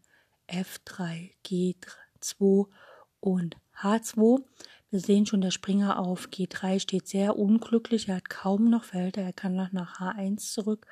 [0.49, 2.67] F3, G2
[3.21, 4.43] und H2.
[4.89, 8.09] Wir sehen schon, der Springer auf G3 steht sehr unglücklich.
[8.09, 9.21] Er hat kaum noch Felder.
[9.21, 10.85] Er kann noch nach H1 zurück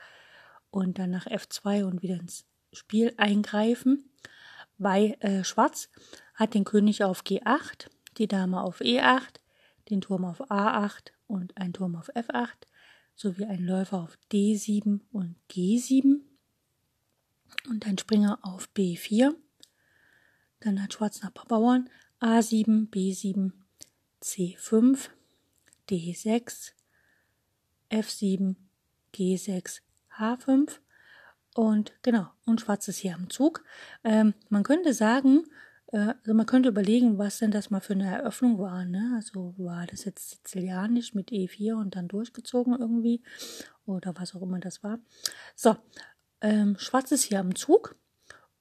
[0.73, 4.09] und dann nach F2 und wieder ins Spiel eingreifen.
[4.79, 5.89] Bei äh, Schwarz
[6.33, 9.35] hat den König auf G8, die Dame auf E8,
[9.91, 12.65] den Turm auf A8 und ein Turm auf F8
[13.15, 16.21] sowie ein Läufer auf D7 und G7
[17.69, 19.35] und ein Springer auf B4.
[20.59, 21.87] Dann hat Schwarz nach Bauern
[22.19, 23.51] A7, B7,
[24.23, 25.09] C5,
[25.87, 26.71] D6,
[27.91, 28.55] F7,
[29.13, 29.81] G6,
[30.17, 30.79] H5
[31.55, 33.63] und genau, und Schwarz ist hier am Zug.
[34.03, 35.43] Ähm, man könnte sagen,
[35.91, 38.85] äh, also man könnte überlegen, was denn das mal für eine Eröffnung war.
[38.85, 39.13] Ne?
[39.15, 43.21] Also war das jetzt sizilianisch mit E4 und dann durchgezogen irgendwie
[43.85, 44.99] oder was auch immer das war.
[45.55, 45.77] So,
[46.41, 47.95] ähm, Schwarz ist hier am Zug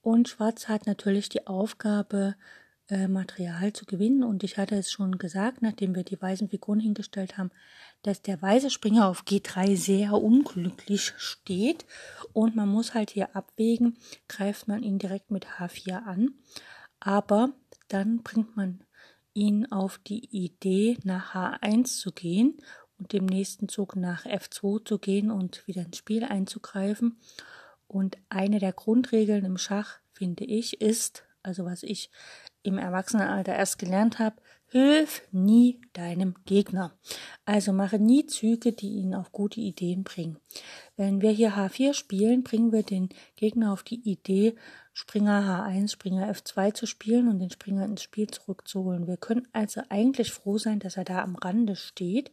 [0.01, 2.35] und Schwarz hat natürlich die Aufgabe,
[2.89, 4.23] äh, Material zu gewinnen.
[4.23, 7.51] Und ich hatte es schon gesagt, nachdem wir die weißen Figuren hingestellt haben,
[8.01, 11.85] dass der weiße Springer auf G3 sehr unglücklich steht.
[12.33, 16.31] Und man muss halt hier abwägen, greift man ihn direkt mit H4 an.
[16.99, 17.53] Aber
[17.87, 18.83] dann bringt man
[19.33, 22.57] ihn auf die Idee, nach H1 zu gehen
[22.99, 27.19] und dem nächsten Zug nach F2 zu gehen und wieder ins Spiel einzugreifen.
[27.87, 32.09] Und eine der Grundregeln im Schach, finde ich, ist, also was ich
[32.63, 34.37] im Erwachsenenalter erst gelernt habe,
[34.73, 36.97] hilf nie deinem Gegner.
[37.45, 40.37] Also mache nie Züge, die ihn auf gute Ideen bringen.
[40.97, 44.55] Wenn wir hier H4 spielen, bringen wir den Gegner auf die Idee,
[44.91, 49.07] Springer H1, Springer F2 zu spielen und den Springer ins Spiel zurückzuholen.
[49.07, 52.31] Wir können also eigentlich froh sein, dass er da am Rande steht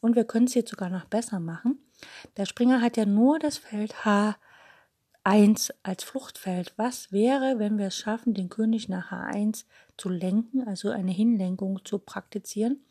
[0.00, 1.78] und wir können es jetzt sogar noch besser machen.
[2.36, 4.36] Der Springer hat ja nur das Feld H1
[5.28, 6.72] 1 als Fluchtfeld.
[6.76, 9.66] Was wäre, wenn wir es schaffen, den König nach H1
[9.98, 12.82] zu lenken, also eine Hinlenkung zu praktizieren?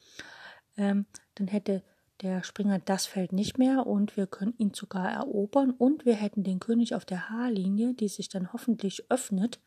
[0.78, 1.82] Ähm, dann hätte
[2.22, 6.44] der Springer das Feld nicht mehr und wir können ihn sogar erobern und wir hätten
[6.44, 9.60] den König auf der H-Linie, die sich dann hoffentlich öffnet.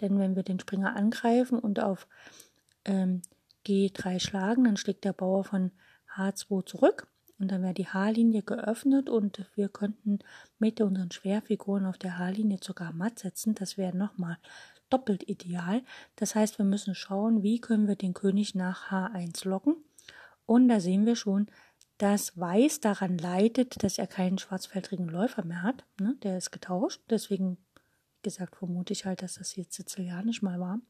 [0.00, 2.06] Denn wenn wir den Springer angreifen und auf
[2.84, 3.22] ähm,
[3.66, 5.72] G3 schlagen, dann schlägt der Bauer von
[6.14, 10.20] H2 zurück und dann wäre die Haarlinie geöffnet und wir könnten
[10.58, 13.54] mit unseren Schwerfiguren auf der Haarlinie sogar matt setzen.
[13.54, 14.38] Das wäre nochmal
[14.88, 15.82] doppelt ideal.
[16.16, 19.76] Das heißt, wir müssen schauen, wie können wir den König nach H1 locken.
[20.46, 21.48] Und da sehen wir schon,
[21.98, 25.84] dass Weiß daran leidet, dass er keinen schwarzfeldrigen Läufer mehr hat.
[26.00, 26.16] Ne?
[26.22, 27.02] Der ist getauscht.
[27.10, 27.56] Deswegen,
[28.16, 30.80] wie gesagt, vermute ich halt, dass das jetzt sizilianisch mal war.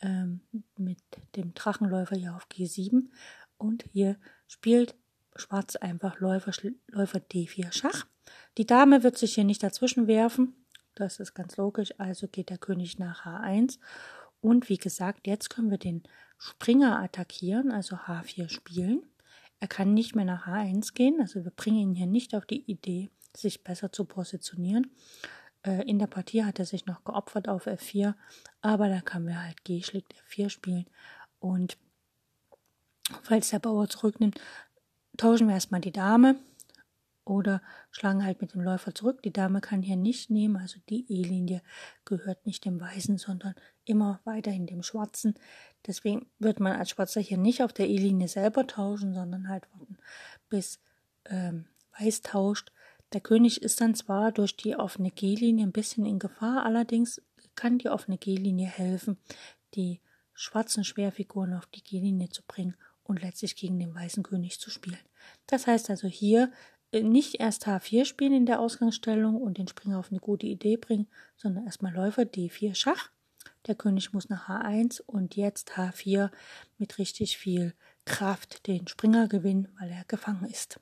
[0.00, 0.40] Ähm,
[0.76, 0.98] mit
[1.36, 3.10] dem Drachenläufer hier auf G7.
[3.56, 4.96] Und hier spielt
[5.36, 6.52] Schwarz einfach Läufer,
[6.88, 8.06] Läufer D4 Schach.
[8.58, 10.54] Die Dame wird sich hier nicht dazwischen werfen.
[10.94, 11.92] Das ist ganz logisch.
[11.98, 13.78] Also geht der König nach H1.
[14.40, 16.02] Und wie gesagt, jetzt können wir den
[16.38, 19.02] Springer attackieren, also H4 spielen.
[19.60, 21.20] Er kann nicht mehr nach H1 gehen.
[21.20, 24.90] Also wir bringen ihn hier nicht auf die Idee, sich besser zu positionieren.
[25.64, 28.14] Äh, in der Partie hat er sich noch geopfert auf F4,
[28.60, 30.86] aber da können wir halt G schlägt F4 spielen
[31.40, 31.78] Und
[33.22, 34.40] falls der Bauer zurücknimmt,
[35.16, 36.36] tauschen wir erstmal die Dame
[37.24, 39.22] oder schlagen halt mit dem Läufer zurück.
[39.22, 41.62] Die Dame kann hier nicht nehmen, also die E-Linie
[42.04, 45.34] gehört nicht dem Weißen, sondern immer weiterhin dem Schwarzen.
[45.86, 49.98] Deswegen wird man als Schwarzer hier nicht auf der E-Linie selber tauschen, sondern halt warten,
[50.48, 50.80] bis
[51.26, 51.66] ähm,
[51.98, 52.72] Weiß tauscht.
[53.12, 57.22] Der König ist dann zwar durch die offene G-Linie ein bisschen in Gefahr, allerdings
[57.54, 59.16] kann die offene G-Linie helfen,
[59.74, 60.00] die
[60.34, 62.74] schwarzen Schwerfiguren auf die G-Linie zu bringen
[63.04, 64.98] und letztlich gegen den weißen König zu spielen.
[65.46, 66.50] Das heißt also hier
[66.92, 70.76] äh, nicht erst H4 spielen in der Ausgangsstellung und den Springer auf eine gute Idee
[70.76, 73.10] bringen, sondern erstmal Läufer D4 Schach.
[73.66, 76.30] Der König muss nach H1 und jetzt H4
[76.78, 80.80] mit richtig viel Kraft den Springer gewinnen, weil er gefangen ist.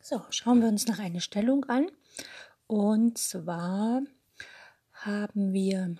[0.00, 1.90] So, schauen wir uns noch eine Stellung an.
[2.68, 4.02] Und zwar
[4.92, 5.96] haben wir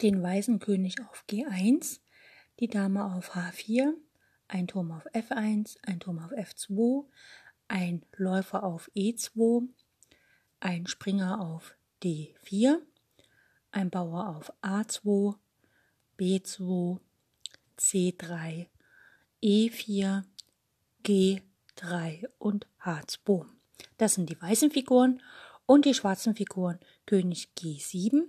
[0.00, 2.00] den weißen König auf G1,
[2.60, 3.92] die Dame auf H4,
[4.48, 7.04] ein Turm auf F1, ein Turm auf F2,
[7.68, 9.68] ein Läufer auf E2,
[10.60, 12.78] ein Springer auf D4,
[13.70, 15.36] ein Bauer auf A2,
[16.18, 17.00] B2,
[17.78, 18.68] C3,
[19.42, 20.24] E4,
[21.04, 23.44] G3 und H2.
[23.96, 25.22] Das sind die weißen Figuren
[25.66, 26.78] und die schwarzen Figuren.
[27.06, 28.24] König G7,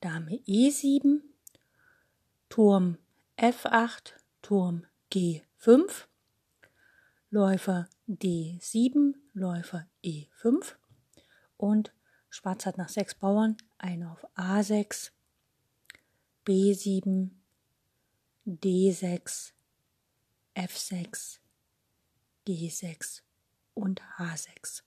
[0.00, 1.20] Dame E7,
[2.48, 2.98] Turm
[3.36, 6.06] F8, Turm G5,
[7.30, 10.74] Läufer D7, Läufer E5
[11.56, 11.92] und
[12.28, 15.10] Schwarz hat nach sechs Bauern, eine auf A6,
[16.46, 17.30] B7,
[18.46, 19.52] D6,
[20.54, 21.38] F6,
[22.46, 23.22] G6
[23.74, 24.82] und H6.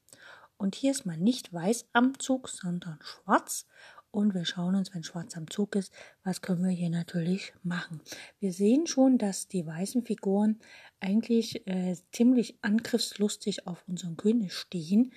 [0.58, 3.65] Und hier ist man nicht weiß am Zug, sondern schwarz.
[4.12, 5.91] Und wir schauen uns, wenn schwarz am Zug ist,
[6.24, 8.00] was können wir hier natürlich machen.
[8.39, 10.60] Wir sehen schon, dass die weißen Figuren
[11.00, 15.12] eigentlich äh, ziemlich angriffslustig auf unseren König stehen.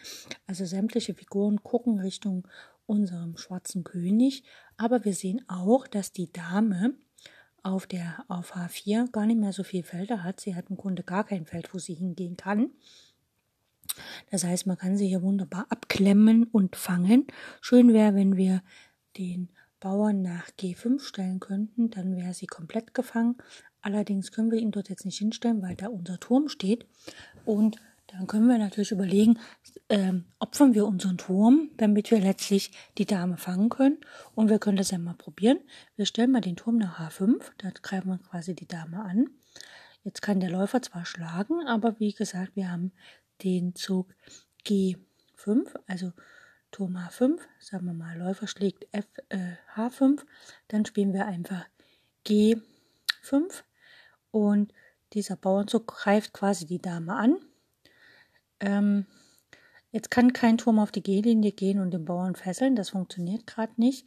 [0.46, 2.48] Also sämtliche Figuren gucken Richtung
[2.86, 4.44] unserem schwarzen König.
[4.78, 6.94] Aber wir sehen auch, dass die Dame
[7.62, 10.40] auf der auf H4 gar nicht mehr so viele Felder hat.
[10.40, 12.70] Sie hat im Grunde gar kein Feld, wo sie hingehen kann.
[14.30, 17.26] Das heißt, man kann sie hier wunderbar abklemmen und fangen.
[17.60, 18.62] Schön wäre, wenn wir
[19.16, 23.36] den Bauern nach G5 stellen könnten, dann wäre sie komplett gefangen.
[23.82, 26.86] Allerdings können wir ihn dort jetzt nicht hinstellen, weil da unser Turm steht.
[27.44, 27.76] Und
[28.08, 29.38] dann können wir natürlich überlegen,
[29.88, 33.98] ähm, opfern wir unseren Turm, damit wir letztlich die Dame fangen können.
[34.34, 35.58] Und wir können das ja mal probieren.
[35.96, 39.28] Wir stellen mal den Turm nach H5, da greifen wir quasi die Dame an.
[40.04, 42.92] Jetzt kann der Läufer zwar schlagen, aber wie gesagt, wir haben
[43.42, 44.14] den Zug
[44.64, 46.12] G5, also
[46.70, 50.20] Turm H5, sagen wir mal, Läufer schlägt F, äh, H5,
[50.68, 51.64] dann spielen wir einfach
[52.26, 52.62] G5
[54.30, 54.72] und
[55.12, 57.36] dieser Bauernzug greift quasi die Dame an.
[58.60, 59.06] Ähm,
[59.90, 63.72] jetzt kann kein Turm auf die G-Linie gehen und den Bauern fesseln, das funktioniert gerade
[63.76, 64.06] nicht.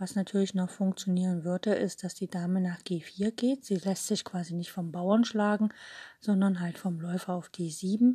[0.00, 3.66] Was natürlich noch funktionieren würde, ist, dass die Dame nach G4 geht.
[3.66, 5.68] Sie lässt sich quasi nicht vom Bauern schlagen,
[6.20, 8.14] sondern halt vom Läufer auf D7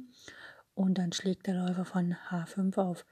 [0.75, 3.05] und dann schlägt der Läufer von H5 auf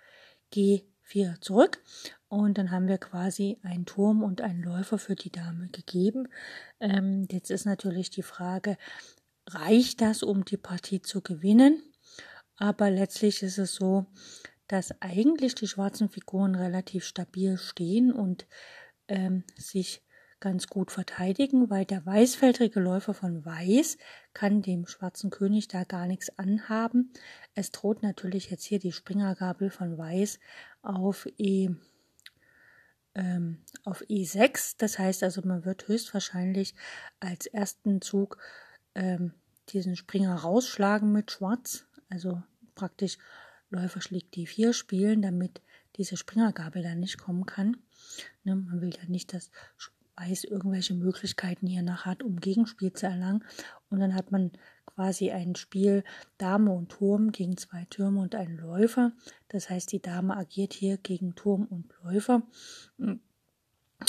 [0.54, 1.82] G4 zurück
[2.28, 6.28] und dann haben wir quasi einen Turm und einen Läufer für die Dame gegeben.
[6.80, 8.78] Ähm, jetzt ist natürlich die Frage,
[9.50, 11.82] reicht das, um die Partie zu gewinnen?
[12.58, 14.06] Aber letztlich ist es so,
[14.68, 18.48] dass eigentlich die schwarzen Figuren relativ stabil stehen und
[19.08, 20.02] ähm, sich
[20.44, 23.98] ganz gut verteidigen, weil der weißfeldrige Läufer von Weiß
[24.34, 27.14] kann dem schwarzen König da gar nichts anhaben.
[27.56, 30.42] Es droht natürlich jetzt hier die Springergabel von Weiß
[30.82, 31.70] auf E
[33.16, 34.76] ähm, auf E6.
[34.80, 36.76] Das heißt also, man wird höchstwahrscheinlich
[37.22, 38.38] als ersten Zug
[38.96, 39.34] ähm,
[39.70, 41.86] diesen Springer rausschlagen mit Schwarz.
[42.10, 42.44] Also
[42.76, 43.18] praktisch
[43.70, 45.62] Läufer schlägt D4 spielen, damit
[45.96, 47.78] diese Springergabel dann nicht kommen kann.
[48.44, 49.50] Ne, man will ja nicht, dass
[50.16, 53.44] Weiß irgendwelche Möglichkeiten hier nach hat, um Gegenspiel zu erlangen.
[53.90, 54.52] Und dann hat man
[54.86, 56.04] quasi ein Spiel
[56.38, 59.12] Dame und Turm gegen zwei Türme und einen Läufer.
[59.50, 62.44] Das heißt, die Dame agiert hier gegen Turm und Läufer.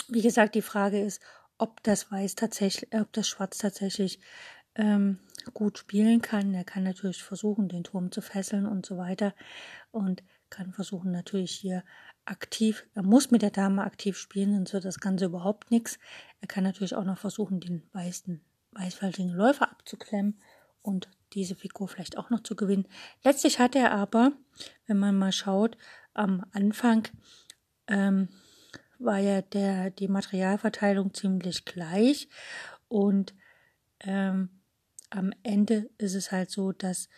[0.09, 1.21] Wie gesagt, die Frage ist,
[1.59, 4.21] ob das Weiß tatsächlich, ob das Schwarz tatsächlich
[4.75, 5.19] ähm,
[5.53, 6.53] gut spielen kann.
[6.55, 9.35] Er kann natürlich versuchen, den Turm zu fesseln und so weiter
[9.93, 10.23] und
[10.55, 11.83] kann versuchen natürlich hier
[12.25, 15.99] aktiv, er muss mit der Dame aktiv spielen, sonst wird das Ganze überhaupt nichts.
[16.41, 18.41] Er kann natürlich auch noch versuchen, den weißen,
[18.71, 20.41] weißfältigen Läufer abzuklemmen
[20.81, 22.87] und diese Figur vielleicht auch noch zu gewinnen.
[23.25, 24.31] Letztlich hat er aber,
[24.87, 25.77] wenn man mal schaut,
[26.13, 27.09] am Anfang
[27.89, 28.29] ähm,
[29.01, 32.29] war ja der, die Materialverteilung ziemlich gleich
[32.87, 33.35] und
[34.01, 34.51] ähm,
[35.11, 37.09] am Ende ist es halt so, dass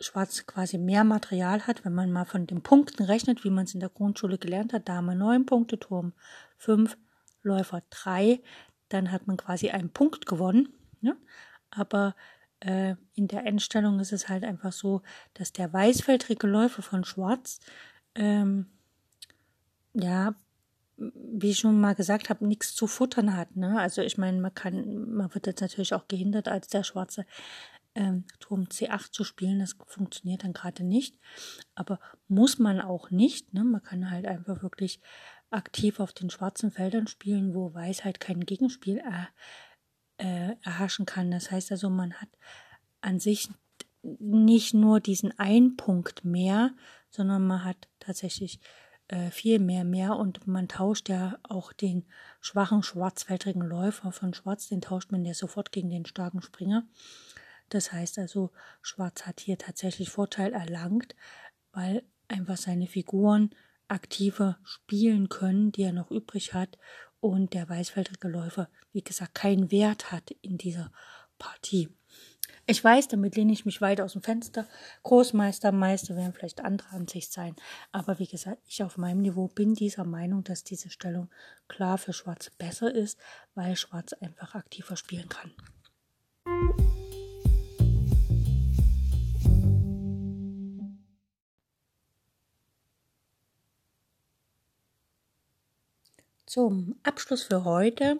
[0.00, 3.74] Schwarz quasi mehr Material hat, wenn man mal von den Punkten rechnet, wie man es
[3.74, 4.88] in der Grundschule gelernt hat.
[4.88, 6.12] Dame 9 Punkte, Turm
[6.58, 6.96] 5,
[7.42, 8.42] Läufer 3.
[8.88, 10.68] Dann hat man quasi einen Punkt gewonnen.
[11.00, 11.16] Ne?
[11.70, 12.14] Aber
[12.60, 15.02] äh, in der Endstellung ist es halt einfach so,
[15.34, 17.60] dass der weißfeldrige Läufer von Schwarz,
[18.14, 18.66] ähm,
[19.94, 20.34] ja,
[20.98, 23.56] wie ich schon mal gesagt habe, nichts zu futtern hat.
[23.56, 23.78] Ne?
[23.78, 27.26] Also ich meine, man kann, man wird jetzt natürlich auch gehindert, als der Schwarze
[27.96, 29.58] ähm, Turm C8 zu spielen.
[29.58, 31.18] Das funktioniert dann gerade nicht.
[31.74, 33.52] Aber muss man auch nicht.
[33.54, 33.64] Ne?
[33.64, 35.00] Man kann halt einfach wirklich
[35.50, 39.28] aktiv auf den schwarzen Feldern spielen, wo Weiß halt kein Gegenspiel er,
[40.18, 41.30] äh, erhaschen kann.
[41.30, 42.28] Das heißt also, man hat
[43.00, 43.48] an sich
[44.02, 46.74] nicht nur diesen einen Punkt mehr,
[47.10, 48.60] sondern man hat tatsächlich
[49.08, 52.04] äh, viel mehr mehr und man tauscht ja auch den
[52.40, 56.84] schwachen schwarzfeldrigen Läufer von Schwarz, den tauscht man ja sofort gegen den starken Springer.
[57.68, 58.50] Das heißt also,
[58.82, 61.14] Schwarz hat hier tatsächlich Vorteil erlangt,
[61.72, 63.50] weil einfach seine Figuren
[63.88, 66.78] aktiver spielen können, die er noch übrig hat
[67.20, 70.92] und der weißfeldrige Läufer, wie gesagt, keinen Wert hat in dieser
[71.38, 71.88] Partie.
[72.68, 74.66] Ich weiß, damit lehne ich mich weit aus dem Fenster.
[75.04, 77.54] Großmeister, Meister werden vielleicht andere Ansicht sein.
[77.92, 81.30] Aber wie gesagt, ich auf meinem Niveau bin dieser Meinung, dass diese Stellung
[81.68, 83.18] klar für Schwarz besser ist,
[83.54, 85.52] weil Schwarz einfach aktiver spielen kann.
[96.56, 98.18] Zum Abschluss für heute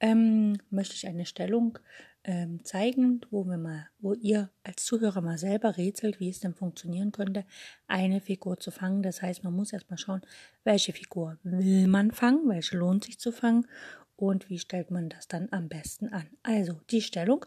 [0.00, 1.78] ähm, möchte ich eine Stellung
[2.24, 6.52] ähm, zeigen, wo wir mal, wo ihr als Zuhörer mal selber rätselt, wie es denn
[6.52, 7.44] funktionieren könnte,
[7.86, 9.04] eine Figur zu fangen.
[9.04, 10.22] Das heißt, man muss erstmal schauen,
[10.64, 13.68] welche Figur will man fangen, welche lohnt sich zu fangen
[14.16, 16.26] und wie stellt man das dann am besten an.
[16.42, 17.46] Also die Stellung: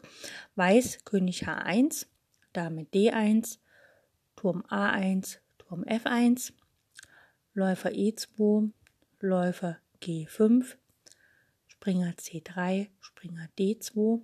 [0.56, 2.06] Weiß König H1,
[2.54, 3.58] Dame D1,
[4.38, 6.54] Turm A1, Turm F1,
[7.54, 8.72] Läufer E2,
[9.20, 10.76] Läufer G5,
[11.68, 14.22] Springer C3, Springer D2,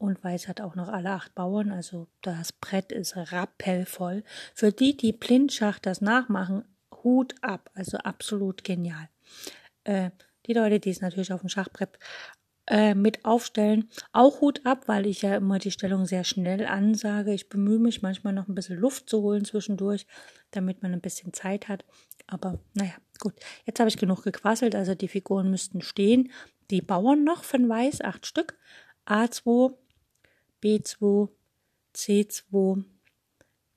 [0.00, 4.24] und Weiß hat auch noch alle acht Bauern, also das Brett ist rappellvoll.
[4.54, 6.64] Für die, die blindschach das nachmachen,
[7.04, 9.10] Hut ab, also absolut genial.
[9.84, 10.10] Äh,
[10.46, 11.98] die Leute, die es natürlich auf dem Schachbrett
[12.66, 17.34] äh, mit aufstellen, auch Hut ab, weil ich ja immer die Stellung sehr schnell ansage.
[17.34, 20.06] Ich bemühe mich manchmal noch ein bisschen Luft zu holen zwischendurch,
[20.50, 21.84] damit man ein bisschen Zeit hat.
[22.26, 23.34] Aber naja, gut.
[23.64, 26.32] Jetzt habe ich genug gequasselt, also die Figuren müssten stehen.
[26.70, 28.58] Die Bauern noch von Weiß, acht Stück.
[29.06, 29.74] A2,
[30.62, 31.28] B2,
[31.94, 32.84] C2,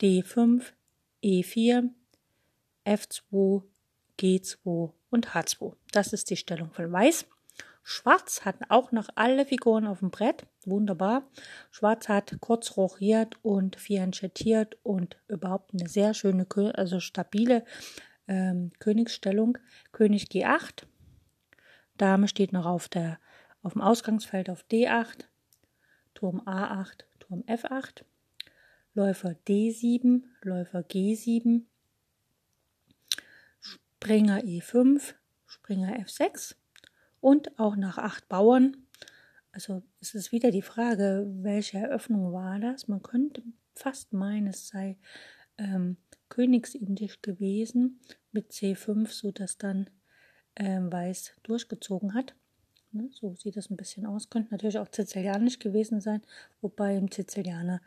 [0.02, 0.64] D5,
[1.24, 1.90] E4,
[2.86, 3.64] F2,
[4.20, 5.74] G2 und H2.
[5.92, 7.26] Das ist die Stellung von Weiß.
[7.86, 10.46] Schwarz hat auch noch alle Figuren auf dem Brett.
[10.66, 11.30] Wunderbar.
[11.70, 17.66] Schwarz hat kurz rochiert und fianchettiert und überhaupt eine sehr schöne, also stabile
[18.28, 19.58] ähm, Königsstellung.
[19.92, 20.84] König G8.
[21.98, 23.20] Dame steht noch auf, der,
[23.62, 25.26] auf dem Ausgangsfeld auf D8.
[26.14, 28.04] Turm A8, Turm F8,
[28.94, 31.64] Läufer D7, Läufer G7,
[33.60, 35.16] Springer E5,
[35.46, 36.56] Springer F6
[37.20, 38.78] und auch nach acht Bauern.
[39.52, 42.88] Also es ist wieder die Frage, welche Eröffnung war das?
[42.88, 43.44] Man könnte
[43.76, 44.98] fast meinen, es sei
[45.58, 45.98] ähm,
[46.34, 48.00] Königsindisch gewesen
[48.32, 49.92] mit C5, sodass dann
[50.56, 52.34] ähm, Weiß durchgezogen hat.
[52.92, 53.08] Ne?
[53.12, 54.32] So sieht das ein bisschen aus.
[54.32, 56.24] Könnte natürlich auch Sizilianisch gewesen sein,
[56.60, 57.84] wobei im Sizilianer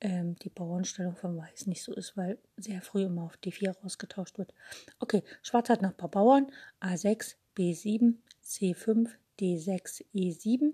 [0.00, 4.38] ähm, die Bauernstellung von Weiß nicht so ist, weil sehr früh immer auf D4 rausgetauscht
[4.38, 4.54] wird.
[4.98, 6.50] Okay, Schwarz hat noch ein paar Bauern.
[6.80, 10.72] A6, B7, C5, D6, E7,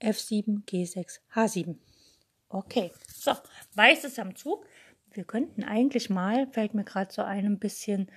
[0.00, 1.76] F7, G6, H7.
[2.48, 3.32] Okay, so,
[3.74, 4.66] Weiß ist am Zug.
[5.14, 8.10] Wir könnten eigentlich mal, fällt mir gerade so ein, bisschen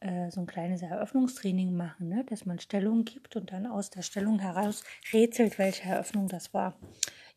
[0.00, 2.24] äh, so ein kleines Eröffnungstraining machen, ne?
[2.24, 4.82] dass man Stellung gibt und dann aus der Stellung heraus
[5.12, 6.76] rätselt, welche Eröffnung das war.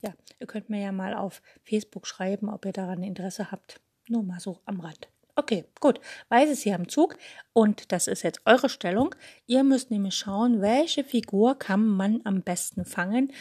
[0.01, 3.79] Ja, ihr könnt mir ja mal auf Facebook schreiben, ob ihr daran Interesse habt.
[4.09, 5.07] Nur mal so am Rand.
[5.35, 5.99] Okay, gut.
[6.29, 7.17] Weiß ist hier am Zug
[7.53, 9.15] und das ist jetzt eure Stellung.
[9.47, 13.31] Ihr müsst nämlich schauen, welche Figur kann man am besten fangen.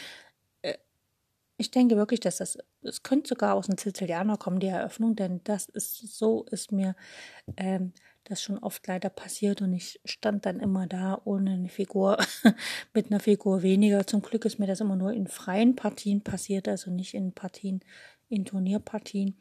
[0.63, 0.77] Äh,
[1.57, 5.41] ich denke wirklich, dass das, es könnte sogar aus dem Sizilianer kommen, die Eröffnung, denn
[5.43, 6.95] das ist, so ist mir
[7.57, 7.93] ähm,
[8.25, 12.17] das schon oft leider passiert und ich stand dann immer da ohne eine Figur,
[12.93, 14.07] mit einer Figur weniger.
[14.07, 17.81] Zum Glück ist mir das immer nur in freien Partien passiert, also nicht in Partien,
[18.29, 19.35] in Turnierpartien.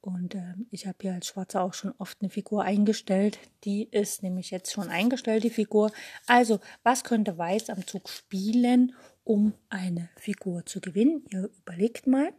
[0.00, 3.38] Und äh, ich habe hier als Schwarzer auch schon oft eine Figur eingestellt.
[3.64, 5.92] Die ist nämlich jetzt schon eingestellt, die Figur.
[6.26, 11.24] Also, was könnte Weiß am Zug spielen, um eine Figur zu gewinnen?
[11.30, 12.32] Ihr überlegt mal.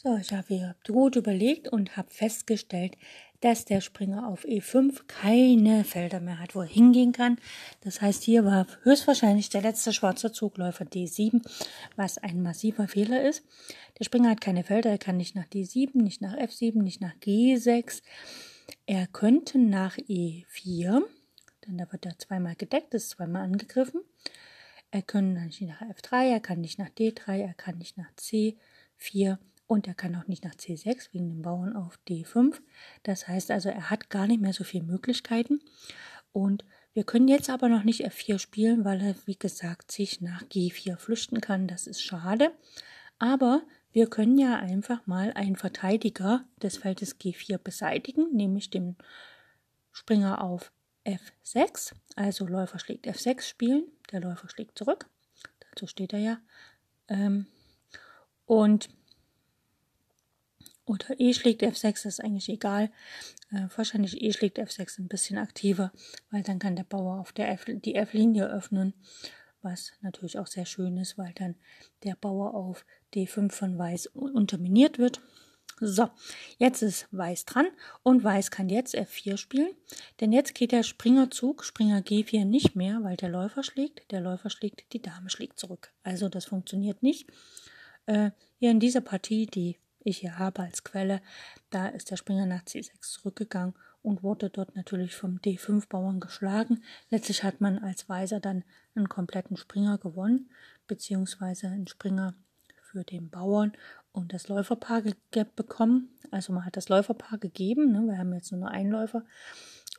[0.00, 2.96] So, ich habe gut überlegt und habe festgestellt,
[3.40, 7.38] dass der Springer auf E5 keine Felder mehr hat, wo er hingehen kann.
[7.82, 11.42] Das heißt, hier war höchstwahrscheinlich der letzte schwarze Zugläufer D7,
[11.96, 13.44] was ein massiver Fehler ist.
[13.98, 17.14] Der Springer hat keine Felder, er kann nicht nach D7, nicht nach F7, nicht nach
[17.16, 18.02] G6.
[18.86, 21.02] Er könnte nach E4,
[21.66, 24.00] denn da wird er zweimal gedeckt, ist zweimal angegriffen.
[24.90, 29.38] Er kann nicht nach F3, er kann nicht nach D3, er kann nicht nach C4
[29.68, 32.58] und er kann auch nicht nach C6 wegen dem Bauern auf D5.
[33.02, 35.60] Das heißt also, er hat gar nicht mehr so viele Möglichkeiten.
[36.32, 36.64] Und
[36.94, 40.96] wir können jetzt aber noch nicht F4 spielen, weil er, wie gesagt, sich nach G4
[40.96, 41.68] flüchten kann.
[41.68, 42.50] Das ist schade.
[43.18, 43.62] Aber
[43.92, 48.96] wir können ja einfach mal einen Verteidiger des Feldes G4 beseitigen, nämlich den
[49.92, 50.72] Springer auf
[51.04, 51.92] F6.
[52.16, 55.10] Also Läufer schlägt F6 spielen, der Läufer schlägt zurück.
[55.60, 56.38] Dazu steht er ja.
[57.08, 57.46] Ähm,
[58.46, 58.88] und
[60.88, 62.90] oder E schlägt F6, ist eigentlich egal.
[63.50, 65.92] Äh, wahrscheinlich E schlägt F6 ein bisschen aktiver,
[66.30, 68.94] weil dann kann der Bauer auf der F, die F-Linie öffnen,
[69.62, 71.56] was natürlich auch sehr schön ist, weil dann
[72.04, 72.84] der Bauer auf
[73.14, 75.20] D5 von Weiß unterminiert wird.
[75.80, 76.10] So,
[76.58, 77.68] jetzt ist Weiß dran
[78.02, 79.70] und Weiß kann jetzt F4 spielen,
[80.20, 84.50] denn jetzt geht der Springerzug, Springer G4 nicht mehr, weil der Läufer schlägt, der Läufer
[84.50, 85.92] schlägt, die Dame schlägt zurück.
[86.02, 87.30] Also das funktioniert nicht.
[88.06, 91.20] Äh, hier in dieser Partie, die ich hier habe als Quelle,
[91.70, 96.82] da ist der Springer nach C6 zurückgegangen und wurde dort natürlich vom D5-Bauern geschlagen.
[97.10, 100.50] Letztlich hat man als Weiser dann einen kompletten Springer gewonnen,
[100.86, 102.34] beziehungsweise einen Springer
[102.90, 103.72] für den Bauern
[104.12, 105.02] und das Läuferpaar
[105.54, 106.08] bekommen.
[106.30, 108.00] Also man hat das Läuferpaar gegeben, ne?
[108.06, 109.24] wir haben jetzt nur einen Läufer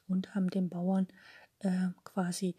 [0.07, 1.07] und haben dem Bauern
[1.59, 2.55] äh, quasi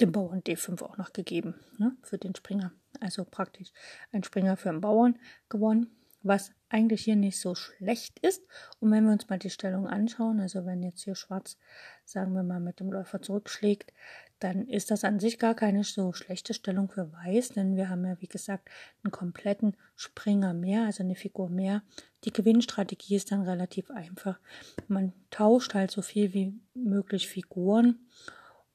[0.00, 1.96] dem Bauern D5 auch noch gegeben ne?
[2.02, 2.72] für den Springer.
[3.00, 3.72] Also praktisch
[4.12, 5.18] ein Springer für den Bauern
[5.48, 8.42] gewonnen was eigentlich hier nicht so schlecht ist.
[8.80, 11.56] Und wenn wir uns mal die Stellung anschauen, also wenn jetzt hier Schwarz,
[12.04, 13.92] sagen wir mal, mit dem Läufer zurückschlägt,
[14.40, 18.04] dann ist das an sich gar keine so schlechte Stellung für Weiß, denn wir haben
[18.04, 18.68] ja, wie gesagt,
[19.02, 21.82] einen kompletten Springer mehr, also eine Figur mehr.
[22.24, 24.38] Die Gewinnstrategie ist dann relativ einfach.
[24.86, 27.98] Man tauscht halt so viel wie möglich Figuren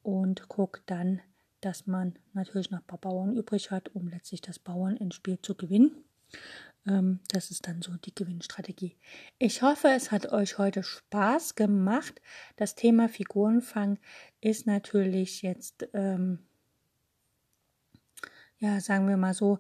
[0.02, 1.22] und guckt dann,
[1.64, 5.40] dass man natürlich noch ein paar Bauern übrig hat, um letztlich das Bauern ins Spiel
[5.42, 6.04] zu gewinnen.
[6.86, 8.98] Ähm, das ist dann so die Gewinnstrategie.
[9.40, 12.22] Ich hoffe, es hat euch heute Spaß gemacht.
[12.58, 14.00] Das Thema Figurenfang
[14.42, 16.40] ist natürlich jetzt, ähm,
[18.60, 19.60] ja, sagen wir mal so,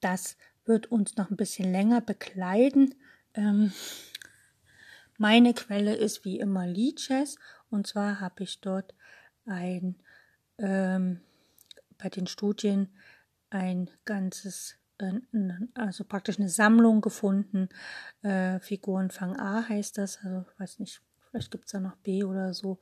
[0.00, 2.94] das wird uns noch ein bisschen länger begleiten.
[3.34, 3.72] Ähm,
[5.18, 7.38] meine Quelle ist wie immer Lichess
[7.70, 8.94] und zwar habe ich dort
[9.46, 9.96] ein
[10.58, 11.20] ähm,
[11.98, 12.88] bei den Studien
[13.50, 15.12] ein ganzes äh,
[15.74, 17.68] also praktisch eine Sammlung gefunden.
[18.22, 22.24] Äh, Figurenfang A heißt das, also ich weiß nicht, vielleicht gibt es da noch B
[22.24, 22.78] oder so.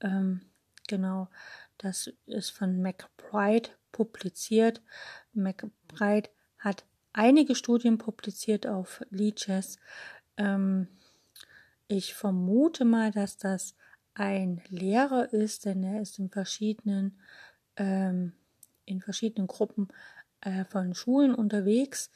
[0.00, 0.42] Ähm,
[0.88, 1.28] genau,
[1.78, 4.82] das ist von McBride publiziert.
[5.32, 9.78] McBride hat einige Studien publiziert auf Leeches.
[10.36, 10.88] Ähm,
[11.86, 13.76] ich vermute mal, dass das
[14.14, 17.20] ein Lehrer ist, denn er ist in verschiedenen
[17.76, 18.32] ähm,
[18.84, 19.88] in verschiedenen Gruppen
[20.40, 22.10] äh, von Schulen unterwegs.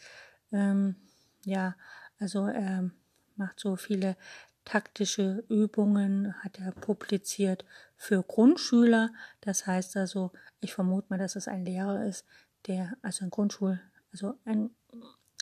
[0.53, 0.97] Ähm,
[1.45, 1.77] ja,
[2.19, 2.91] also er
[3.37, 4.16] macht so viele
[4.64, 7.64] taktische Übungen, hat er publiziert
[7.97, 9.11] für Grundschüler.
[9.41, 12.27] Das heißt also, ich vermute mal, dass es ein Lehrer ist,
[12.66, 13.81] der, also ein Grundschul,
[14.12, 14.71] also ein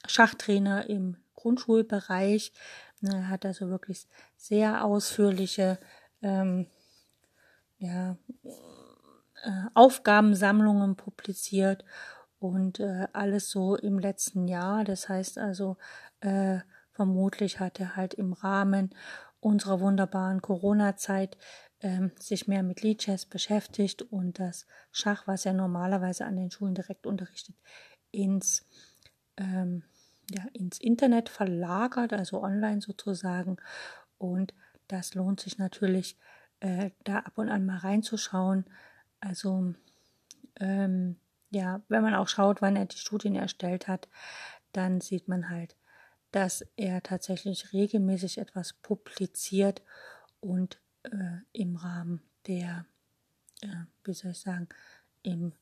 [0.07, 2.53] Schachtrainer im Grundschulbereich.
[3.01, 4.07] Ne, er hat also wirklich
[4.37, 5.79] sehr ausführliche
[6.23, 6.67] ähm,
[7.79, 8.17] ja,
[9.47, 11.85] äh, Aufgabensammlungen publiziert
[12.41, 14.83] und äh, alles so im letzten Jahr.
[14.83, 15.77] Das heißt also,
[16.21, 16.59] äh,
[16.91, 18.91] vermutlich hat er halt im Rahmen
[19.39, 21.37] unserer wunderbaren Corona-Zeit
[21.81, 26.75] ähm, sich mehr mit Lichess beschäftigt und das Schach, was er normalerweise an den Schulen
[26.75, 27.55] direkt unterrichtet,
[28.11, 28.67] ins,
[29.37, 29.85] ähm,
[30.31, 33.59] ja, ins Internet verlagert, also online sozusagen.
[34.19, 34.55] Und
[34.89, 36.19] das lohnt sich natürlich,
[36.59, 38.65] äh, da ab und an mal reinzuschauen,
[39.21, 39.75] Also
[40.61, 41.17] ähm,
[41.51, 44.09] ja, wenn man auch schaut, wann er die Studien erstellt hat,
[44.73, 45.77] dann sieht man halt,
[46.33, 49.83] dass er tatsächlich regelmäßig etwas publiziert
[50.41, 52.85] und äh, im Rahmen der,
[53.63, 54.69] äh, wie soll ich sagen,
[55.23, 55.53] im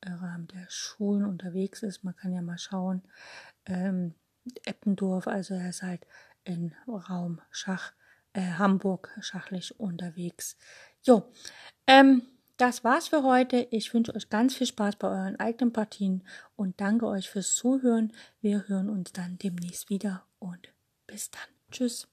[0.00, 2.04] äh, Rahmen der Schulen unterwegs ist.
[2.04, 3.02] Man kann ja mal schauen.
[3.66, 4.14] Ähm,
[4.64, 6.06] Eppendorf, also er ist halt
[6.44, 7.92] im Raum Schach,
[8.32, 10.56] äh, Hamburg schachlich unterwegs.
[11.02, 11.30] Jo,
[11.86, 12.22] ähm,
[12.58, 13.66] das war's für heute.
[13.70, 16.22] Ich wünsche euch ganz viel Spaß bei euren eigenen Partien
[16.56, 18.12] und danke euch fürs Zuhören.
[18.40, 20.68] Wir hören uns dann demnächst wieder und
[21.06, 21.40] bis dann.
[21.70, 22.08] Tschüss.